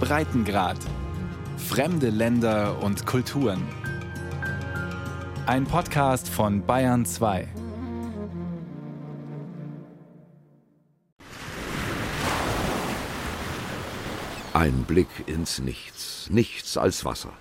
Breitengrad. 0.00 0.78
Fremde 1.56 2.10
Länder 2.10 2.82
und 2.82 3.04
Kulturen. 3.06 3.62
Ein 5.46 5.64
Podcast 5.64 6.28
von 6.28 6.64
Bayern 6.64 7.04
2. 7.04 7.48
Ein 14.54 14.84
Blick 14.84 15.08
ins 15.26 15.58
Nichts. 15.58 16.28
Nichts 16.30 16.76
als 16.76 17.04
Wasser. 17.04 17.32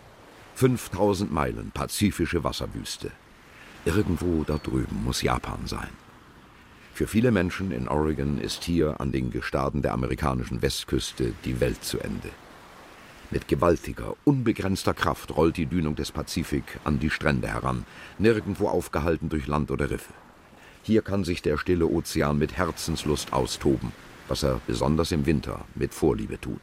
5000 0.55 1.31
Meilen 1.31 1.71
pazifische 1.71 2.43
Wasserwüste. 2.43 3.11
Irgendwo 3.85 4.43
da 4.43 4.57
drüben 4.57 5.03
muss 5.03 5.21
Japan 5.21 5.65
sein. 5.65 5.89
Für 6.97 7.05
viele 7.05 7.29
Menschen 7.29 7.69
in 7.69 7.87
Oregon 7.87 8.39
ist 8.39 8.63
hier 8.63 8.99
an 8.99 9.11
den 9.11 9.29
Gestaden 9.29 9.83
der 9.83 9.93
amerikanischen 9.93 10.63
Westküste 10.63 11.33
die 11.45 11.59
Welt 11.59 11.83
zu 11.83 11.99
Ende. 11.99 12.29
Mit 13.29 13.47
gewaltiger, 13.47 14.15
unbegrenzter 14.23 14.95
Kraft 14.95 15.37
rollt 15.37 15.57
die 15.57 15.67
Dünung 15.67 15.93
des 15.93 16.11
Pazifik 16.11 16.63
an 16.85 16.97
die 16.97 17.11
Strände 17.11 17.49
heran, 17.49 17.85
nirgendwo 18.17 18.67
aufgehalten 18.67 19.29
durch 19.29 19.45
Land 19.45 19.69
oder 19.69 19.91
Riffe. 19.91 20.11
Hier 20.81 21.03
kann 21.03 21.23
sich 21.23 21.43
der 21.43 21.59
stille 21.59 21.85
Ozean 21.85 22.39
mit 22.39 22.57
Herzenslust 22.57 23.31
austoben, 23.31 23.91
was 24.27 24.41
er 24.41 24.59
besonders 24.65 25.11
im 25.11 25.27
Winter 25.27 25.65
mit 25.75 25.93
Vorliebe 25.93 26.41
tut. 26.41 26.61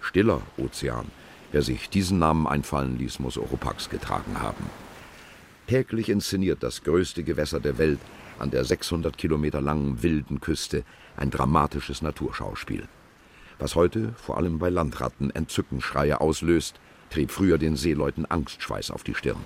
Stiller 0.00 0.40
Ozean, 0.56 1.06
wer 1.50 1.62
sich 1.62 1.90
diesen 1.90 2.20
Namen 2.20 2.46
einfallen 2.46 2.96
ließ, 2.96 3.18
muss 3.18 3.36
Oropax 3.36 3.90
getragen 3.90 4.40
haben. 4.40 4.70
Täglich 5.66 6.10
inszeniert 6.10 6.62
das 6.62 6.84
größte 6.84 7.24
Gewässer 7.24 7.58
der 7.58 7.76
Welt 7.76 7.98
an 8.38 8.50
der 8.50 8.64
600 8.64 9.16
Kilometer 9.18 9.60
langen 9.60 10.02
wilden 10.02 10.40
Küste 10.40 10.84
ein 11.16 11.30
dramatisches 11.30 12.02
Naturschauspiel. 12.02 12.88
Was 13.58 13.74
heute 13.74 14.12
vor 14.16 14.36
allem 14.36 14.58
bei 14.58 14.70
Landratten 14.70 15.30
Entzückenschreie 15.30 16.20
auslöst, 16.20 16.80
trieb 17.10 17.30
früher 17.30 17.58
den 17.58 17.76
Seeleuten 17.76 18.26
Angstschweiß 18.26 18.90
auf 18.90 19.02
die 19.02 19.14
Stirn. 19.14 19.40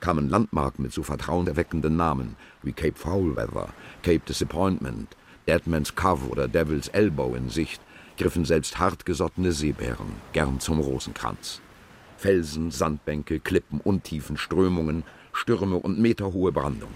Kamen 0.00 0.28
Landmarken 0.28 0.82
mit 0.82 0.92
so 0.92 1.02
vertrauenerweckenden 1.02 1.96
Namen 1.96 2.36
wie 2.62 2.72
Cape 2.72 2.96
Foulweather, 2.96 3.68
Cape 4.02 4.22
Disappointment, 4.28 5.16
Deadman's 5.46 5.94
Cove 5.94 6.28
oder 6.28 6.48
Devil's 6.48 6.88
Elbow 6.88 7.34
in 7.34 7.50
Sicht, 7.50 7.80
griffen 8.16 8.44
selbst 8.44 8.78
hartgesottene 8.78 9.52
Seebären 9.52 10.14
gern 10.32 10.60
zum 10.60 10.80
Rosenkranz. 10.80 11.60
Felsen, 12.16 12.70
Sandbänke, 12.70 13.40
Klippen, 13.40 13.80
Untiefen, 13.80 14.36
Strömungen, 14.36 15.04
Stürme 15.32 15.76
und 15.76 15.98
meterhohe 15.98 16.52
Brandung. 16.52 16.90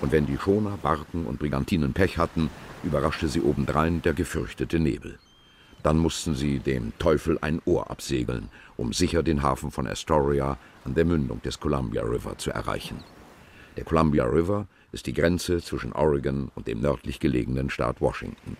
Und 0.00 0.12
wenn 0.12 0.26
die 0.26 0.38
Schoner, 0.38 0.78
Barken 0.82 1.26
und 1.26 1.38
Brigantinen 1.38 1.92
Pech 1.92 2.16
hatten, 2.18 2.50
überraschte 2.82 3.28
sie 3.28 3.42
obendrein 3.42 4.02
der 4.02 4.14
gefürchtete 4.14 4.78
Nebel. 4.78 5.18
Dann 5.82 5.98
mussten 5.98 6.34
sie 6.34 6.58
dem 6.58 6.92
Teufel 6.98 7.38
ein 7.40 7.60
Ohr 7.64 7.90
absegeln, 7.90 8.48
um 8.76 8.92
sicher 8.92 9.22
den 9.22 9.42
Hafen 9.42 9.70
von 9.70 9.86
Astoria 9.86 10.58
an 10.84 10.94
der 10.94 11.04
Mündung 11.04 11.40
des 11.42 11.60
Columbia 11.60 12.02
River 12.02 12.36
zu 12.38 12.50
erreichen. 12.50 13.02
Der 13.76 13.84
Columbia 13.84 14.24
River 14.24 14.66
ist 14.92 15.06
die 15.06 15.14
Grenze 15.14 15.58
zwischen 15.62 15.92
Oregon 15.92 16.50
und 16.54 16.66
dem 16.66 16.80
nördlich 16.80 17.20
gelegenen 17.20 17.70
Staat 17.70 18.00
Washington. 18.00 18.56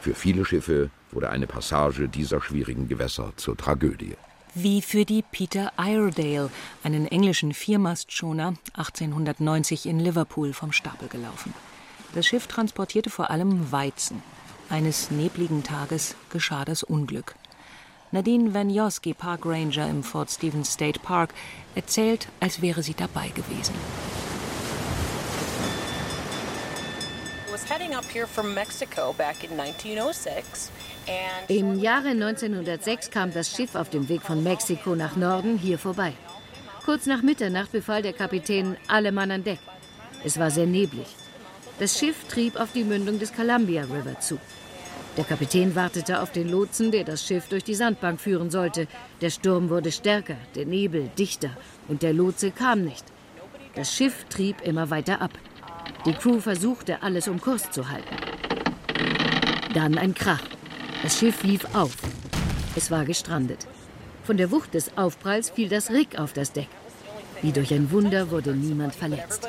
Für 0.00 0.14
viele 0.14 0.44
Schiffe 0.44 0.90
wurde 1.12 1.30
eine 1.30 1.46
Passage 1.46 2.08
dieser 2.08 2.40
schwierigen 2.40 2.88
Gewässer 2.88 3.32
zur 3.36 3.56
Tragödie. 3.56 4.16
Wie 4.56 4.82
für 4.82 5.04
die 5.04 5.22
Peter 5.22 5.72
Iredale, 5.76 6.48
einen 6.84 7.08
englischen 7.08 7.52
Viermastschoner, 7.52 8.54
1890 8.74 9.86
in 9.86 9.98
Liverpool 9.98 10.52
vom 10.52 10.70
Stapel 10.70 11.08
gelaufen. 11.08 11.52
Das 12.14 12.24
Schiff 12.24 12.46
transportierte 12.46 13.10
vor 13.10 13.30
allem 13.30 13.72
Weizen. 13.72 14.22
Eines 14.70 15.10
nebligen 15.10 15.64
Tages 15.64 16.14
geschah 16.30 16.64
das 16.64 16.84
Unglück. 16.84 17.34
Nadine 18.12 18.54
Van 18.54 18.70
Joski, 18.70 19.12
Park 19.12 19.44
Ranger 19.44 19.90
im 19.90 20.04
Fort 20.04 20.30
Stevens 20.30 20.72
State 20.72 21.00
Park, 21.00 21.34
erzählt, 21.74 22.28
als 22.38 22.62
wäre 22.62 22.84
sie 22.84 22.94
dabei 22.94 23.30
gewesen. 23.30 23.74
Im 31.48 31.78
Jahre 31.78 32.08
1906 32.08 33.10
kam 33.10 33.32
das 33.32 33.54
Schiff 33.54 33.74
auf 33.74 33.90
dem 33.90 34.08
Weg 34.08 34.22
von 34.22 34.42
Mexiko 34.42 34.94
nach 34.94 35.16
Norden 35.16 35.58
hier 35.58 35.78
vorbei. 35.78 36.14
Kurz 36.84 37.06
nach 37.06 37.22
Mitternacht 37.22 37.72
befahl 37.72 38.02
der 38.02 38.12
Kapitän 38.12 38.76
alle 38.88 39.12
Mann 39.12 39.30
an 39.30 39.44
Deck. 39.44 39.58
Es 40.24 40.38
war 40.38 40.50
sehr 40.50 40.66
neblig. 40.66 41.06
Das 41.78 41.98
Schiff 41.98 42.16
trieb 42.28 42.56
auf 42.56 42.72
die 42.72 42.84
Mündung 42.84 43.18
des 43.18 43.32
Columbia 43.32 43.82
River 43.82 44.18
zu. 44.20 44.38
Der 45.16 45.24
Kapitän 45.24 45.74
wartete 45.74 46.20
auf 46.20 46.32
den 46.32 46.50
Lotsen, 46.50 46.90
der 46.90 47.04
das 47.04 47.24
Schiff 47.24 47.48
durch 47.48 47.64
die 47.64 47.74
Sandbank 47.74 48.20
führen 48.20 48.50
sollte. 48.50 48.88
Der 49.20 49.30
Sturm 49.30 49.68
wurde 49.68 49.92
stärker, 49.92 50.36
der 50.54 50.66
Nebel 50.66 51.10
dichter 51.18 51.50
und 51.88 52.02
der 52.02 52.12
Lotse 52.12 52.50
kam 52.50 52.82
nicht. 52.82 53.04
Das 53.74 53.92
Schiff 53.92 54.24
trieb 54.28 54.60
immer 54.62 54.90
weiter 54.90 55.20
ab. 55.20 55.32
Die 56.06 56.14
Crew 56.14 56.40
versuchte, 56.40 57.02
alles 57.02 57.28
um 57.28 57.40
Kurs 57.40 57.70
zu 57.70 57.88
halten. 57.90 58.16
Dann 59.74 59.98
ein 59.98 60.14
Krach. 60.14 60.42
Das 61.04 61.18
Schiff 61.18 61.42
lief 61.42 61.66
auf. 61.74 61.98
Es 62.76 62.90
war 62.90 63.04
gestrandet. 63.04 63.66
Von 64.24 64.38
der 64.38 64.50
Wucht 64.50 64.72
des 64.72 64.96
Aufpralls 64.96 65.50
fiel 65.50 65.68
das 65.68 65.90
Rigg 65.90 66.16
auf 66.16 66.32
das 66.32 66.52
Deck. 66.52 66.68
Wie 67.42 67.52
durch 67.52 67.74
ein 67.74 67.90
Wunder 67.90 68.30
wurde 68.30 68.54
niemand 68.54 68.94
verletzt. 68.94 69.46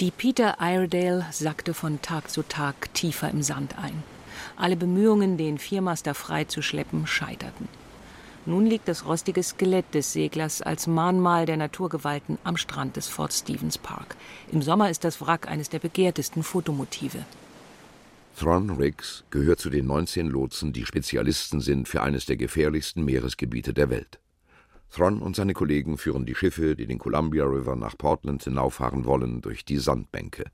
Die 0.00 0.10
Peter 0.10 0.56
Iredale 0.58 1.26
sackte 1.32 1.74
von 1.74 2.00
Tag 2.00 2.30
zu 2.30 2.44
Tag 2.44 2.94
tiefer 2.94 3.28
im 3.28 3.42
Sand 3.42 3.78
ein. 3.78 4.02
Alle 4.56 4.74
Bemühungen, 4.74 5.36
den 5.36 5.58
Viermaster 5.58 6.14
freizuschleppen, 6.14 7.06
scheiterten. 7.06 7.68
Nun 8.46 8.64
liegt 8.64 8.88
das 8.88 9.04
rostige 9.04 9.42
Skelett 9.42 9.92
des 9.92 10.14
Seglers 10.14 10.62
als 10.62 10.86
Mahnmal 10.86 11.44
der 11.44 11.58
Naturgewalten 11.58 12.38
am 12.42 12.56
Strand 12.56 12.96
des 12.96 13.08
Fort 13.08 13.34
Stevens 13.34 13.76
Park. 13.76 14.16
Im 14.50 14.62
Sommer 14.62 14.88
ist 14.88 15.04
das 15.04 15.20
Wrack 15.20 15.46
eines 15.46 15.68
der 15.68 15.80
begehrtesten 15.80 16.42
Fotomotive. 16.42 17.26
Thron 18.38 18.68
Riggs 18.68 19.24
gehört 19.30 19.60
zu 19.60 19.70
den 19.70 19.86
19 19.86 20.26
Lotsen, 20.26 20.74
die 20.74 20.84
Spezialisten 20.84 21.62
sind 21.62 21.88
für 21.88 22.02
eines 22.02 22.26
der 22.26 22.36
gefährlichsten 22.36 23.02
Meeresgebiete 23.02 23.72
der 23.72 23.88
Welt. 23.88 24.20
Thron 24.90 25.22
und 25.22 25.34
seine 25.34 25.54
Kollegen 25.54 25.96
führen 25.96 26.26
die 26.26 26.34
Schiffe, 26.34 26.76
die 26.76 26.86
den 26.86 26.98
Columbia 26.98 27.44
River 27.44 27.76
nach 27.76 27.96
Portland 27.96 28.44
hinauffahren 28.44 29.06
wollen, 29.06 29.40
durch 29.40 29.64
die 29.64 29.78
Sandbänke. 29.78 30.44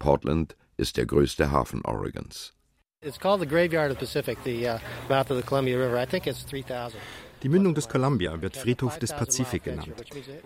Portland 0.00 0.56
ist 0.76 0.96
der 0.96 1.06
größte 1.06 1.52
Hafen 1.52 1.84
Oregons. 1.84 2.54
Die 7.46 7.50
Mündung 7.50 7.76
des 7.76 7.88
Columbia 7.88 8.42
wird 8.42 8.56
Friedhof 8.56 8.98
des 8.98 9.12
Pazifik 9.12 9.62
genannt. 9.62 9.94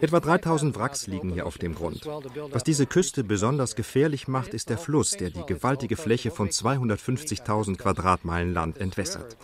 Etwa 0.03 0.21
3000 0.21 0.77
Wracks 0.77 1.06
liegen 1.06 1.33
hier 1.33 1.47
auf 1.47 1.56
dem 1.56 1.75
Grund. 1.75 2.06
Was 2.50 2.62
diese 2.62 2.84
Küste 2.84 3.25
besonders 3.25 3.75
gefährlich 3.75 4.28
macht, 4.28 4.53
ist 4.53 4.69
der 4.69 4.77
Fluss, 4.77 5.12
der 5.12 5.31
die 5.31 5.47
gewaltige 5.47 5.97
Fläche 5.97 6.31
von 6.31 6.50
250.000 6.50 7.78
Quadratmeilen 7.78 8.53
Land 8.53 8.77
entwässert. 8.77 9.38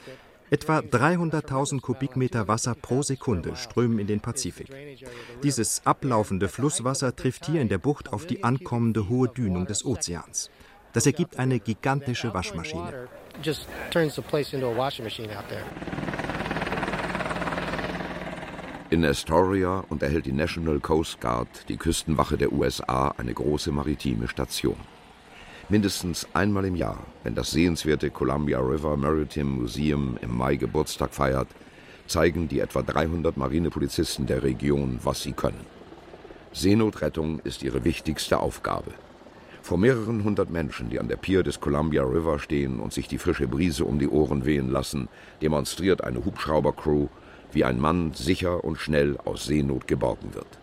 Etwa 0.50 0.80
300.000 0.80 1.80
Kubikmeter 1.80 2.46
Wasser 2.46 2.74
pro 2.74 3.00
Sekunde 3.00 3.56
strömen 3.56 4.00
in 4.00 4.06
den 4.06 4.20
Pazifik. 4.20 4.68
Dieses 5.42 5.80
ablaufende 5.86 6.48
Flusswasser 6.48 7.16
trifft 7.16 7.46
hier 7.46 7.62
in 7.62 7.70
der 7.70 7.78
Bucht 7.78 8.12
auf 8.12 8.26
die 8.26 8.44
ankommende 8.44 9.08
hohe 9.08 9.28
Dünung 9.28 9.64
des 9.64 9.82
Ozeans. 9.82 10.50
Das 10.92 11.06
ergibt 11.06 11.38
eine 11.38 11.58
gigantische 11.58 12.34
Waschmaschine. 12.34 13.08
In 18.88 19.04
Astoria 19.04 19.82
unterhält 19.88 20.26
die 20.26 20.32
National 20.32 20.78
Coast 20.78 21.20
Guard, 21.20 21.48
die 21.68 21.76
Küstenwache 21.76 22.36
der 22.36 22.52
USA, 22.52 23.12
eine 23.18 23.34
große 23.34 23.72
maritime 23.72 24.28
Station. 24.28 24.76
Mindestens 25.68 26.28
einmal 26.34 26.66
im 26.66 26.76
Jahr, 26.76 27.04
wenn 27.24 27.34
das 27.34 27.50
sehenswerte 27.50 28.10
Columbia 28.10 28.60
River 28.60 28.96
Maritime 28.96 29.50
Museum 29.50 30.16
im 30.22 30.36
Mai 30.36 30.54
Geburtstag 30.54 31.12
feiert, 31.12 31.48
zeigen 32.06 32.46
die 32.46 32.60
etwa 32.60 32.82
300 32.82 33.36
Marinepolizisten 33.36 34.26
der 34.26 34.44
Region, 34.44 35.00
was 35.02 35.20
sie 35.20 35.32
können. 35.32 35.66
Seenotrettung 36.52 37.40
ist 37.40 37.64
ihre 37.64 37.82
wichtigste 37.82 38.38
Aufgabe. 38.38 38.92
Vor 39.62 39.78
mehreren 39.78 40.22
hundert 40.22 40.50
Menschen, 40.50 40.90
die 40.90 41.00
an 41.00 41.08
der 41.08 41.16
Pier 41.16 41.42
des 41.42 41.58
Columbia 41.58 42.04
River 42.04 42.38
stehen 42.38 42.78
und 42.78 42.92
sich 42.92 43.08
die 43.08 43.18
frische 43.18 43.48
Brise 43.48 43.84
um 43.84 43.98
die 43.98 44.08
Ohren 44.08 44.44
wehen 44.44 44.70
lassen, 44.70 45.08
demonstriert 45.42 46.04
eine 46.04 46.24
Hubschraubercrew, 46.24 47.08
wie 47.56 47.64
ein 47.64 47.80
Mann 47.80 48.12
sicher 48.12 48.62
und 48.62 48.78
schnell 48.78 49.16
aus 49.24 49.46
Seenot 49.46 49.88
geborgen 49.88 50.34
wird. 50.34 50.58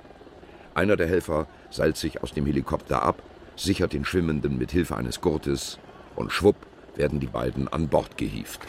Einer 0.75 0.95
der 0.95 1.07
Helfer 1.07 1.47
seilt 1.69 1.97
sich 1.97 2.23
aus 2.23 2.31
dem 2.31 2.45
Helikopter 2.45 3.01
ab 3.03 3.21
sichert 3.55 3.93
den 3.93 4.05
Schwimmenden 4.05 4.57
mit 4.57 4.71
Hilfe 4.71 4.95
eines 4.95 5.21
Gurtes 5.21 5.79
und 6.15 6.31
schwupp 6.31 6.55
werden 6.95 7.19
die 7.19 7.27
beiden 7.27 7.67
an 7.67 7.87
Bord 7.87 8.17
gehievt. 8.17 8.59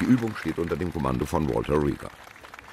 Die 0.00 0.04
Übung 0.04 0.34
steht 0.36 0.58
unter 0.58 0.76
dem 0.76 0.92
Kommando 0.92 1.24
von 1.24 1.52
Walter 1.52 1.82
Rieger. 1.82 2.10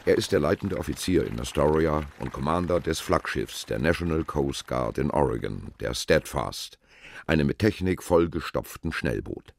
Er 0.06 0.18
ist 0.18 0.32
der 0.32 0.40
leitende 0.40 0.78
Offizier 0.78 1.26
in 1.28 1.40
Astoria 1.40 2.02
und 2.20 2.34
Commander 2.34 2.80
des 2.80 3.00
Flaggschiffs 3.00 3.66
der 3.66 3.80
National 3.80 4.24
Coast 4.24 4.68
Guard 4.68 4.98
in 4.98 5.12
Oregon, 5.12 5.74
der 5.80 5.94
Steadfast, 5.94 6.80
einem 7.28 7.48
mit 7.48 7.60
Technik 7.60 8.02
vollgestopften 8.02 8.92
Schnellboot. 8.92 9.54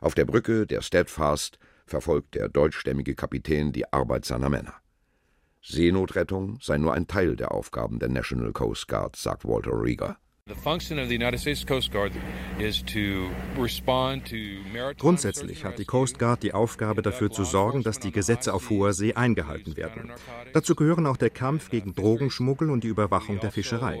Auf 0.00 0.14
der 0.14 0.26
Brücke 0.26 0.66
der 0.66 0.80
Steadfast 0.80 1.58
verfolgt 1.88 2.34
der 2.34 2.48
deutschstämmige 2.48 3.14
Kapitän 3.14 3.72
die 3.72 3.92
Arbeit 3.92 4.24
seiner 4.24 4.48
Männer. 4.48 4.74
Seenotrettung 5.62 6.58
sei 6.60 6.78
nur 6.78 6.94
ein 6.94 7.06
Teil 7.06 7.36
der 7.36 7.52
Aufgaben 7.52 7.98
der 7.98 8.08
National 8.08 8.52
Coast 8.52 8.88
Guard, 8.88 9.16
sagt 9.16 9.44
Walter 9.44 9.72
Rieger. 9.72 10.18
Grundsätzlich 14.98 15.64
hat 15.64 15.78
die 15.78 15.84
Coast 15.84 16.18
Guard 16.18 16.42
die 16.42 16.54
Aufgabe 16.54 17.02
dafür 17.02 17.30
zu 17.30 17.44
sorgen, 17.44 17.82
dass 17.82 17.98
die 17.98 18.12
Gesetze 18.12 18.54
auf 18.54 18.70
hoher 18.70 18.92
See 18.92 19.14
eingehalten 19.14 19.76
werden. 19.76 20.10
Dazu 20.52 20.74
gehören 20.74 21.06
auch 21.06 21.16
der 21.16 21.30
Kampf 21.30 21.70
gegen 21.70 21.94
Drogenschmuggel 21.94 22.70
und 22.70 22.84
die 22.84 22.88
Überwachung 22.88 23.40
der 23.40 23.52
Fischerei. 23.52 24.00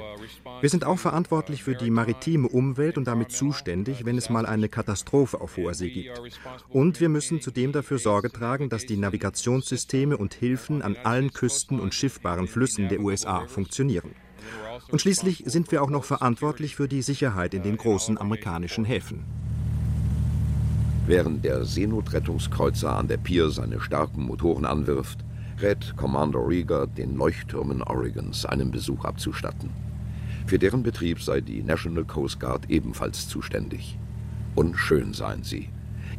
Wir 0.60 0.70
sind 0.70 0.84
auch 0.84 0.98
verantwortlich 0.98 1.62
für 1.62 1.74
die 1.74 1.90
maritime 1.90 2.48
Umwelt 2.48 2.98
und 2.98 3.04
damit 3.04 3.30
zuständig, 3.30 4.04
wenn 4.04 4.18
es 4.18 4.30
mal 4.30 4.46
eine 4.46 4.68
Katastrophe 4.68 5.40
auf 5.40 5.56
hoher 5.56 5.74
See 5.74 5.90
gibt. 5.90 6.20
Und 6.68 7.00
wir 7.00 7.08
müssen 7.08 7.40
zudem 7.40 7.72
dafür 7.72 7.98
Sorge 7.98 8.30
tragen, 8.30 8.68
dass 8.68 8.86
die 8.86 8.96
Navigationssysteme 8.96 10.16
und 10.16 10.34
Hilfen 10.34 10.82
an 10.82 10.96
allen 11.04 11.32
Küsten 11.32 11.80
und 11.80 11.94
schiffbaren 11.94 12.48
Flüssen 12.48 12.88
der 12.88 13.00
USA 13.00 13.46
funktionieren. 13.46 14.14
Und 14.90 15.00
schließlich 15.00 15.44
sind 15.46 15.70
wir 15.70 15.82
auch 15.82 15.90
noch 15.90 16.04
verantwortlich 16.04 16.76
für 16.76 16.88
die 16.88 17.02
Sicherheit 17.02 17.54
in 17.54 17.62
den 17.62 17.76
großen 17.76 18.18
amerikanischen 18.18 18.84
Häfen. 18.84 19.24
Während 21.06 21.44
der 21.44 21.64
Seenotrettungskreuzer 21.64 22.94
an 22.94 23.08
der 23.08 23.16
Pier 23.16 23.50
seine 23.50 23.80
starken 23.80 24.24
Motoren 24.24 24.66
anwirft, 24.66 25.20
rät 25.60 25.94
Commander 25.96 26.46
Rieger, 26.46 26.86
den 26.86 27.16
Leuchttürmen 27.16 27.82
Oregons 27.82 28.44
einen 28.44 28.70
Besuch 28.70 29.04
abzustatten. 29.04 29.70
Für 30.46 30.58
deren 30.58 30.82
Betrieb 30.82 31.20
sei 31.22 31.40
die 31.40 31.62
National 31.62 32.04
Coast 32.04 32.40
Guard 32.40 32.70
ebenfalls 32.70 33.28
zuständig. 33.28 33.98
Und 34.54 34.76
schön 34.76 35.12
seien 35.14 35.42
sie. 35.44 35.68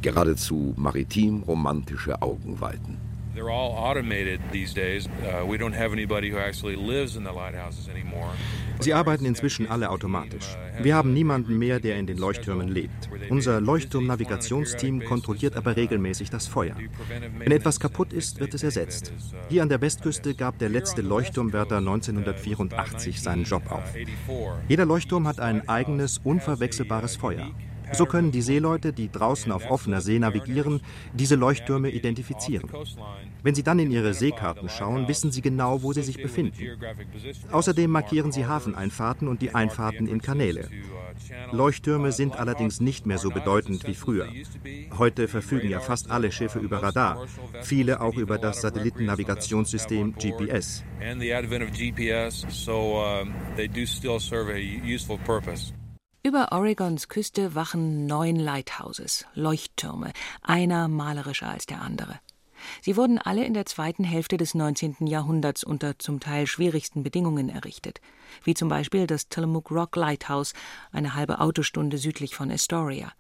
Geradezu 0.02 0.74
maritim 0.78 1.44
romantische 1.44 2.22
Augenweiten. 2.22 3.09
They're 3.36 3.52
all 3.52 3.72
automated 3.72 4.40
these 4.52 4.74
days. 4.74 5.08
Uh, 5.08 5.46
we 5.46 5.58
don't 5.58 5.76
have 5.76 5.94
anybody 5.94 6.32
who 6.32 6.38
actually 6.40 6.76
lives 6.76 7.16
in 7.16 7.24
the 7.24 7.32
lighthouses 7.32 7.88
anymore. 7.88 8.34
Sie 8.80 8.94
arbeiten 8.94 9.26
inzwischen 9.26 9.68
alle 9.68 9.90
automatisch. 9.90 10.58
Wir 10.82 10.96
haben 10.96 11.14
niemanden 11.14 11.58
mehr, 11.58 11.80
der 11.80 11.98
in 11.98 12.08
den 12.08 12.18
Leuchttürmen 12.18 12.70
lebt. 12.70 13.10
Unser 13.30 13.60
Leuchtturm-Navigationsteam 13.60 15.04
kontrolliert 15.04 15.58
aber 15.58 15.76
regelmäßig 15.76 16.30
das 16.30 16.48
Feuer. 16.48 16.76
Wenn 17.38 17.52
etwas 17.52 17.80
kaputt 17.80 18.14
ist, 18.14 18.40
wird 18.40 18.54
es 18.54 18.64
ersetzt. 18.64 19.14
Hier 19.50 19.64
an 19.64 19.70
der 19.70 19.82
Westküste 19.82 20.34
gab 20.34 20.58
der 20.60 20.70
letzte 20.70 21.02
Leuchtturmwärter 21.02 21.78
1984 21.78 23.22
seinen 23.22 23.44
Job 23.44 23.70
auf. 23.70 23.94
Jeder 24.70 24.86
Leuchtturm 24.86 25.28
hat 25.28 25.40
ein 25.40 25.68
eigenes, 25.68 26.20
unverwechselbares 26.24 27.18
Feuer. 27.18 27.52
So 27.94 28.06
können 28.06 28.32
die 28.32 28.42
Seeleute, 28.42 28.94
die 28.94 29.12
draußen 29.12 29.52
auf 29.52 29.70
offener 29.70 30.02
See 30.02 30.20
navigieren, 30.20 30.82
diese 31.14 31.36
Leuchttürme 31.36 31.90
identifizieren. 31.90 32.70
Wenn 33.44 33.56
sie 33.56 33.64
dann 33.64 33.80
in 33.80 33.92
ihre 33.92 34.14
Seekarten 34.14 34.70
schauen, 34.70 35.08
wissen 35.08 35.32
sie 35.32 35.42
genau, 35.42 35.84
wo 35.84 35.94
sie 35.94 36.04
sich 36.04 36.22
befinden. 36.22 36.58
Außerdem 37.52 37.90
markieren 37.90 38.32
sie 38.32 38.46
Hafeneinfahrten 38.46 39.28
und 39.28 39.42
die 39.42 39.56
Einfahrten 39.56 40.08
in 40.08 40.22
Kanäle. 40.22 40.70
Leuchttürme 41.52 42.12
sind 42.12 42.38
allerdings 42.38 42.80
nicht 42.80 43.06
mehr 43.06 43.18
so 43.18 43.30
bedeutend 43.30 43.88
wie 43.88 43.96
früher. 43.96 44.28
Heute 44.98 45.28
verfügen 45.28 45.70
ja 45.70 45.80
fast 45.80 46.12
alle 46.12 46.32
Schiffe 46.32 46.60
über 46.60 46.82
Radar, 46.82 47.26
viele 47.62 48.02
auch 48.02 48.16
über 48.16 48.38
das 48.38 48.62
Satellitennavigationssystem 48.62 50.16
GPS. 50.16 50.84
Über 56.22 56.52
Oregons 56.52 57.08
Küste 57.08 57.56
wachen 57.56 58.06
neun 58.06 58.36
Lighthouses, 58.36 59.26
Leuchttürme, 59.36 60.12
einer 60.42 60.90
malerischer 60.90 61.50
als 61.50 61.66
der 61.66 61.82
andere. 61.82 62.20
Sie 62.82 62.98
wurden 62.98 63.20
alle 63.20 63.46
in 63.46 63.54
der 63.54 63.66
zweiten 63.66 64.04
Hälfte 64.04 64.36
des 64.36 64.54
19. 64.54 65.08
Jahrhunderts 65.08 65.64
unter 65.64 65.98
zum 65.98 66.20
Teil 66.20 66.46
schwierigsten 66.46 67.04
Bedingungen 67.04 67.48
errichtet, 67.48 68.02
wie 68.44 68.54
zum 68.54 68.68
Beispiel 68.68 69.08
das 69.08 69.30
Tillamook 69.30 69.72
Rock 69.72 69.96
Lighthouse, 69.96 70.54
eine 70.92 71.16
halbe 71.16 71.40
Autostunde 71.40 71.98
südlich 71.98 72.36
von 72.36 72.52
Astoria. 72.52 73.14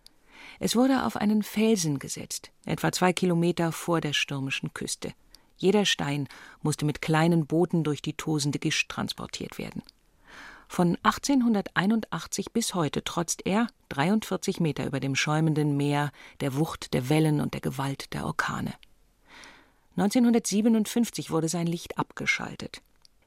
Es 0.59 0.75
wurde 0.75 1.05
auf 1.05 1.15
einen 1.15 1.41
Felsen 1.41 1.99
gesetzt, 1.99 2.51
etwa 2.65 2.91
zwei 2.91 3.13
Kilometer 3.13 3.71
vor 3.71 4.01
der 4.01 4.11
stürmischen 4.11 4.73
Küste. 4.73 5.13
Jeder 5.55 5.85
Stein 5.85 6.27
musste 6.61 6.83
mit 6.83 7.01
kleinen 7.01 7.47
Booten 7.47 7.85
durch 7.85 8.01
die 8.01 8.13
tosende 8.13 8.59
Gischt 8.59 8.89
transportiert 8.89 9.57
werden. 9.57 9.83
Von 10.71 10.97
1881 11.01 12.53
bis 12.53 12.75
heute 12.75 13.03
trotzt 13.03 13.45
er 13.45 13.67
43 13.89 14.59
Meter 14.59 14.85
über 14.85 14.99
dem 14.99 15.15
schäumenden 15.15 15.75
Meer, 15.75 16.11
der 16.41 16.55
Wucht 16.55 16.93
der 16.93 17.09
Wellen 17.09 17.41
und 17.41 17.55
der 17.55 17.61
Gewalt 17.61 18.13
der 18.13 18.25
Orkane. 18.25 18.75
1957 19.97 21.31
wurde 21.31 21.49
sein 21.49 21.65
Licht 21.65 21.97
abgeschaltet. 21.97 22.83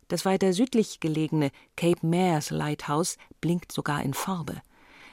Das 0.07 0.25
weiter 0.25 0.53
südlich 0.53 1.01
gelegene 1.01 1.51
Cape 1.77 2.07
Mares 2.07 2.51
Lighthouse 2.51 3.19
blinkt 3.41 3.73
sogar 3.73 4.03
in 4.05 4.15
Farbe. 4.15 4.63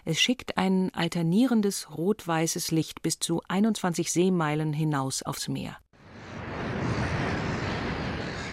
Es 0.06 0.22
schickt 0.22 0.56
ein 0.56 0.94
alternierendes 0.94 1.98
rot-weißes 1.98 2.70
Licht 2.70 3.02
bis 3.02 3.20
zu 3.20 3.42
21 3.48 4.12
Seemeilen 4.12 4.72
hinaus 4.72 5.24
aufs 5.24 5.48
Meer. 5.48 5.78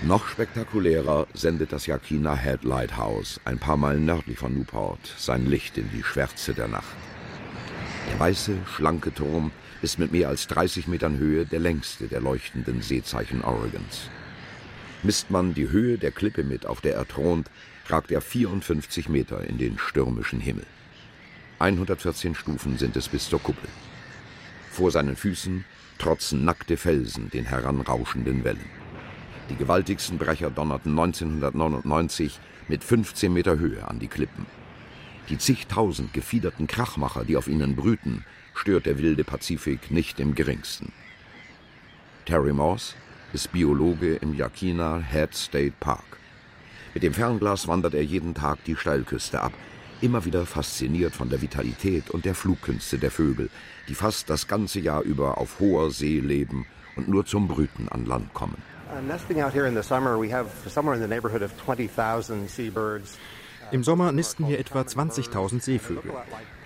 Noch 0.02 0.28
spektakulärer 0.28 1.26
sendet 1.32 1.72
das 1.72 1.86
Yakina 1.86 2.36
Head 2.36 2.64
Lighthouse, 2.64 3.40
ein 3.44 3.58
paar 3.58 3.78
Meilen 3.78 4.04
nördlich 4.04 4.38
von 4.38 4.54
Newport, 4.54 5.00
sein 5.16 5.46
Licht 5.46 5.78
in 5.78 5.90
die 5.90 6.02
Schwärze 6.02 6.52
der 6.52 6.68
Nacht. 6.68 6.94
Der 8.10 8.20
weiße, 8.20 8.58
schlanke 8.76 9.12
Turm 9.12 9.52
ist 9.82 9.98
mit 9.98 10.12
mehr 10.12 10.28
als 10.28 10.46
30 10.48 10.86
Metern 10.86 11.16
Höhe 11.16 11.46
der 11.46 11.60
längste 11.60 12.08
der 12.08 12.20
leuchtenden 12.20 12.82
Seezeichen 12.82 13.42
Oregons. 13.42 14.10
Misst 15.02 15.30
man 15.30 15.54
die 15.54 15.70
Höhe 15.70 15.98
der 15.98 16.12
Klippe 16.12 16.44
mit, 16.44 16.66
auf 16.66 16.80
der 16.82 16.94
er 16.94 17.08
thront, 17.08 17.50
ragt 17.88 18.12
er 18.12 18.20
54 18.20 19.08
Meter 19.08 19.44
in 19.44 19.56
den 19.56 19.78
stürmischen 19.78 20.40
Himmel. 20.40 20.66
114 21.58 22.34
Stufen 22.34 22.76
sind 22.76 22.96
es 22.96 23.08
bis 23.08 23.28
zur 23.28 23.42
Kuppel. 23.42 23.68
Vor 24.70 24.90
seinen 24.90 25.16
Füßen 25.16 25.64
trotzen 25.98 26.44
nackte 26.44 26.76
Felsen 26.76 27.30
den 27.30 27.46
heranrauschenden 27.46 28.44
Wellen. 28.44 28.85
Die 29.48 29.56
gewaltigsten 29.56 30.18
Brecher 30.18 30.50
donnerten 30.50 30.90
1999 30.90 32.40
mit 32.66 32.82
15 32.82 33.32
Meter 33.32 33.58
Höhe 33.58 33.86
an 33.86 34.00
die 34.00 34.08
Klippen. 34.08 34.46
Die 35.28 35.38
zigtausend 35.38 36.12
gefiederten 36.12 36.66
Krachmacher, 36.66 37.24
die 37.24 37.36
auf 37.36 37.46
ihnen 37.46 37.76
brüten, 37.76 38.24
stört 38.54 38.86
der 38.86 38.98
wilde 38.98 39.22
Pazifik 39.22 39.90
nicht 39.90 40.18
im 40.18 40.34
geringsten. 40.34 40.92
Terry 42.24 42.52
Morse 42.52 42.94
ist 43.32 43.52
Biologe 43.52 44.16
im 44.16 44.34
Yakina 44.34 45.00
Head 45.00 45.34
State 45.34 45.74
Park. 45.78 46.18
Mit 46.94 47.04
dem 47.04 47.14
Fernglas 47.14 47.68
wandert 47.68 47.94
er 47.94 48.02
jeden 48.02 48.34
Tag 48.34 48.64
die 48.64 48.74
Steilküste 48.74 49.42
ab, 49.42 49.52
immer 50.00 50.24
wieder 50.24 50.44
fasziniert 50.44 51.14
von 51.14 51.28
der 51.28 51.40
Vitalität 51.40 52.10
und 52.10 52.24
der 52.24 52.34
Flugkünste 52.34 52.98
der 52.98 53.10
Vögel, 53.10 53.50
die 53.88 53.94
fast 53.94 54.28
das 54.28 54.48
ganze 54.48 54.80
Jahr 54.80 55.02
über 55.02 55.38
auf 55.38 55.60
hoher 55.60 55.90
See 55.90 56.18
leben 56.18 56.66
und 56.96 57.08
nur 57.08 57.24
zum 57.26 57.46
Brüten 57.46 57.88
an 57.88 58.06
Land 58.06 58.34
kommen. 58.34 58.75
Im 63.72 63.82
Sommer 63.82 64.12
nisten 64.12 64.46
hier 64.46 64.60
etwa 64.60 64.82
20.000 64.82 65.60
Seevögel. 65.60 66.12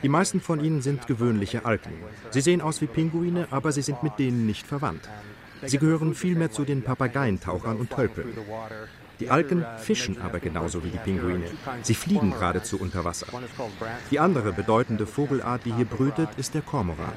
Die 0.02 0.08
meisten 0.08 0.40
von 0.40 0.62
ihnen 0.62 0.82
sind 0.82 1.06
gewöhnliche 1.06 1.64
Alken. 1.64 1.92
Sie 2.30 2.40
sehen 2.40 2.60
aus 2.60 2.80
wie 2.82 2.86
Pinguine, 2.86 3.48
aber 3.50 3.72
sie 3.72 3.82
sind 3.82 4.02
mit 4.02 4.18
denen 4.18 4.46
nicht 4.46 4.66
verwandt. 4.66 5.08
Sie 5.62 5.78
gehören 5.78 6.14
vielmehr 6.14 6.50
zu 6.50 6.64
den 6.64 6.82
Papageientauchern 6.82 7.76
und 7.78 7.90
Tölpeln. 7.90 8.28
Die 9.20 9.30
Alken 9.30 9.64
fischen 9.78 10.20
aber 10.20 10.40
genauso 10.40 10.82
wie 10.82 10.90
die 10.90 10.98
Pinguine. 10.98 11.44
Sie 11.82 11.94
fliegen 11.94 12.30
geradezu 12.30 12.78
unter 12.80 13.04
Wasser. 13.04 13.26
Die 14.10 14.18
andere 14.18 14.52
bedeutende 14.52 15.06
Vogelart, 15.06 15.64
die 15.66 15.74
hier 15.74 15.84
brütet, 15.84 16.30
ist 16.38 16.54
der 16.54 16.62
Kormoran. 16.62 17.12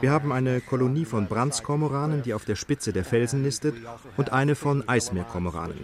Wir 0.00 0.10
haben 0.10 0.30
eine 0.30 0.60
Kolonie 0.60 1.06
von 1.06 1.26
Brandskormoranen, 1.26 2.22
die 2.22 2.34
auf 2.34 2.44
der 2.44 2.56
Spitze 2.56 2.92
der 2.92 3.04
Felsen 3.04 3.42
nistet, 3.42 3.74
und 4.16 4.30
eine 4.32 4.54
von 4.54 4.86
Eismeerkormoranen. 4.88 5.80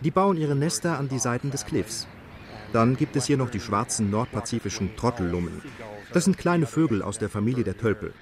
Die 0.00 0.12
bauen 0.12 0.36
ihre 0.36 0.54
Nester 0.54 0.96
an 0.96 1.08
die 1.08 1.18
Seiten 1.18 1.50
des 1.50 1.66
Cliffs. 1.66 2.06
Dann 2.72 2.96
gibt 2.96 3.16
es 3.16 3.26
hier 3.26 3.36
noch 3.36 3.50
die 3.50 3.60
schwarzen 3.60 4.10
nordpazifischen 4.10 4.94
Trottellummen. 4.96 5.62
Das 6.12 6.24
sind 6.24 6.38
kleine 6.38 6.66
Vögel 6.66 7.02
aus 7.02 7.18
der 7.18 7.28
Familie 7.28 7.64
der 7.64 7.76
Tölpel. 7.76 8.12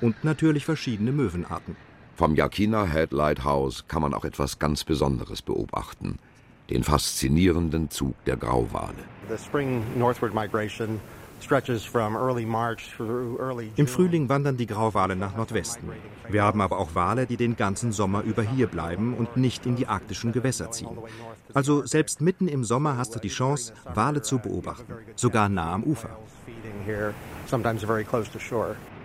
Und 0.00 0.22
natürlich 0.24 0.64
verschiedene 0.64 1.10
Möwenarten. 1.10 1.76
Vom 2.16 2.34
Yakina 2.34 2.86
Head 2.86 3.12
Lighthouse 3.12 3.84
kann 3.88 4.00
man 4.00 4.14
auch 4.14 4.24
etwas 4.24 4.58
ganz 4.58 4.84
Besonderes 4.84 5.42
beobachten: 5.42 6.18
den 6.70 6.82
faszinierenden 6.82 7.90
Zug 7.90 8.14
der 8.24 8.38
Grauwale. 8.38 8.94
Im 13.76 13.86
Frühling 13.86 14.28
wandern 14.30 14.56
die 14.56 14.66
Grauwale 14.66 15.14
nach 15.14 15.36
Nordwesten. 15.36 15.90
Wir 16.30 16.42
haben 16.42 16.62
aber 16.62 16.78
auch 16.78 16.94
Wale, 16.94 17.26
die 17.26 17.36
den 17.36 17.54
ganzen 17.54 17.92
Sommer 17.92 18.22
über 18.22 18.42
hier 18.42 18.68
bleiben 18.68 19.12
und 19.12 19.36
nicht 19.36 19.66
in 19.66 19.76
die 19.76 19.86
arktischen 19.86 20.32
Gewässer 20.32 20.70
ziehen. 20.70 20.96
Also 21.52 21.84
selbst 21.84 22.22
mitten 22.22 22.48
im 22.48 22.64
Sommer 22.64 22.96
hast 22.96 23.14
du 23.14 23.18
die 23.18 23.28
Chance, 23.28 23.74
Wale 23.92 24.22
zu 24.22 24.38
beobachten, 24.38 24.90
sogar 25.16 25.50
nah 25.50 25.74
am 25.74 25.82
Ufer. 25.82 26.16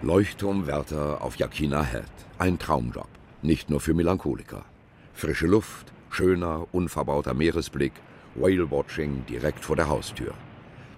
Leuchtturmwärter 0.03 1.21
auf 1.21 1.35
Yakina 1.35 1.83
Head. 1.83 2.09
Ein 2.39 2.57
Traumjob, 2.57 3.07
nicht 3.43 3.69
nur 3.69 3.79
für 3.79 3.93
Melancholiker. 3.93 4.65
Frische 5.13 5.45
Luft, 5.45 5.93
schöner, 6.09 6.65
unverbauter 6.71 7.35
Meeresblick, 7.35 7.93
Whale-Watching 8.33 9.27
direkt 9.27 9.63
vor 9.63 9.75
der 9.75 9.89
Haustür. 9.89 10.33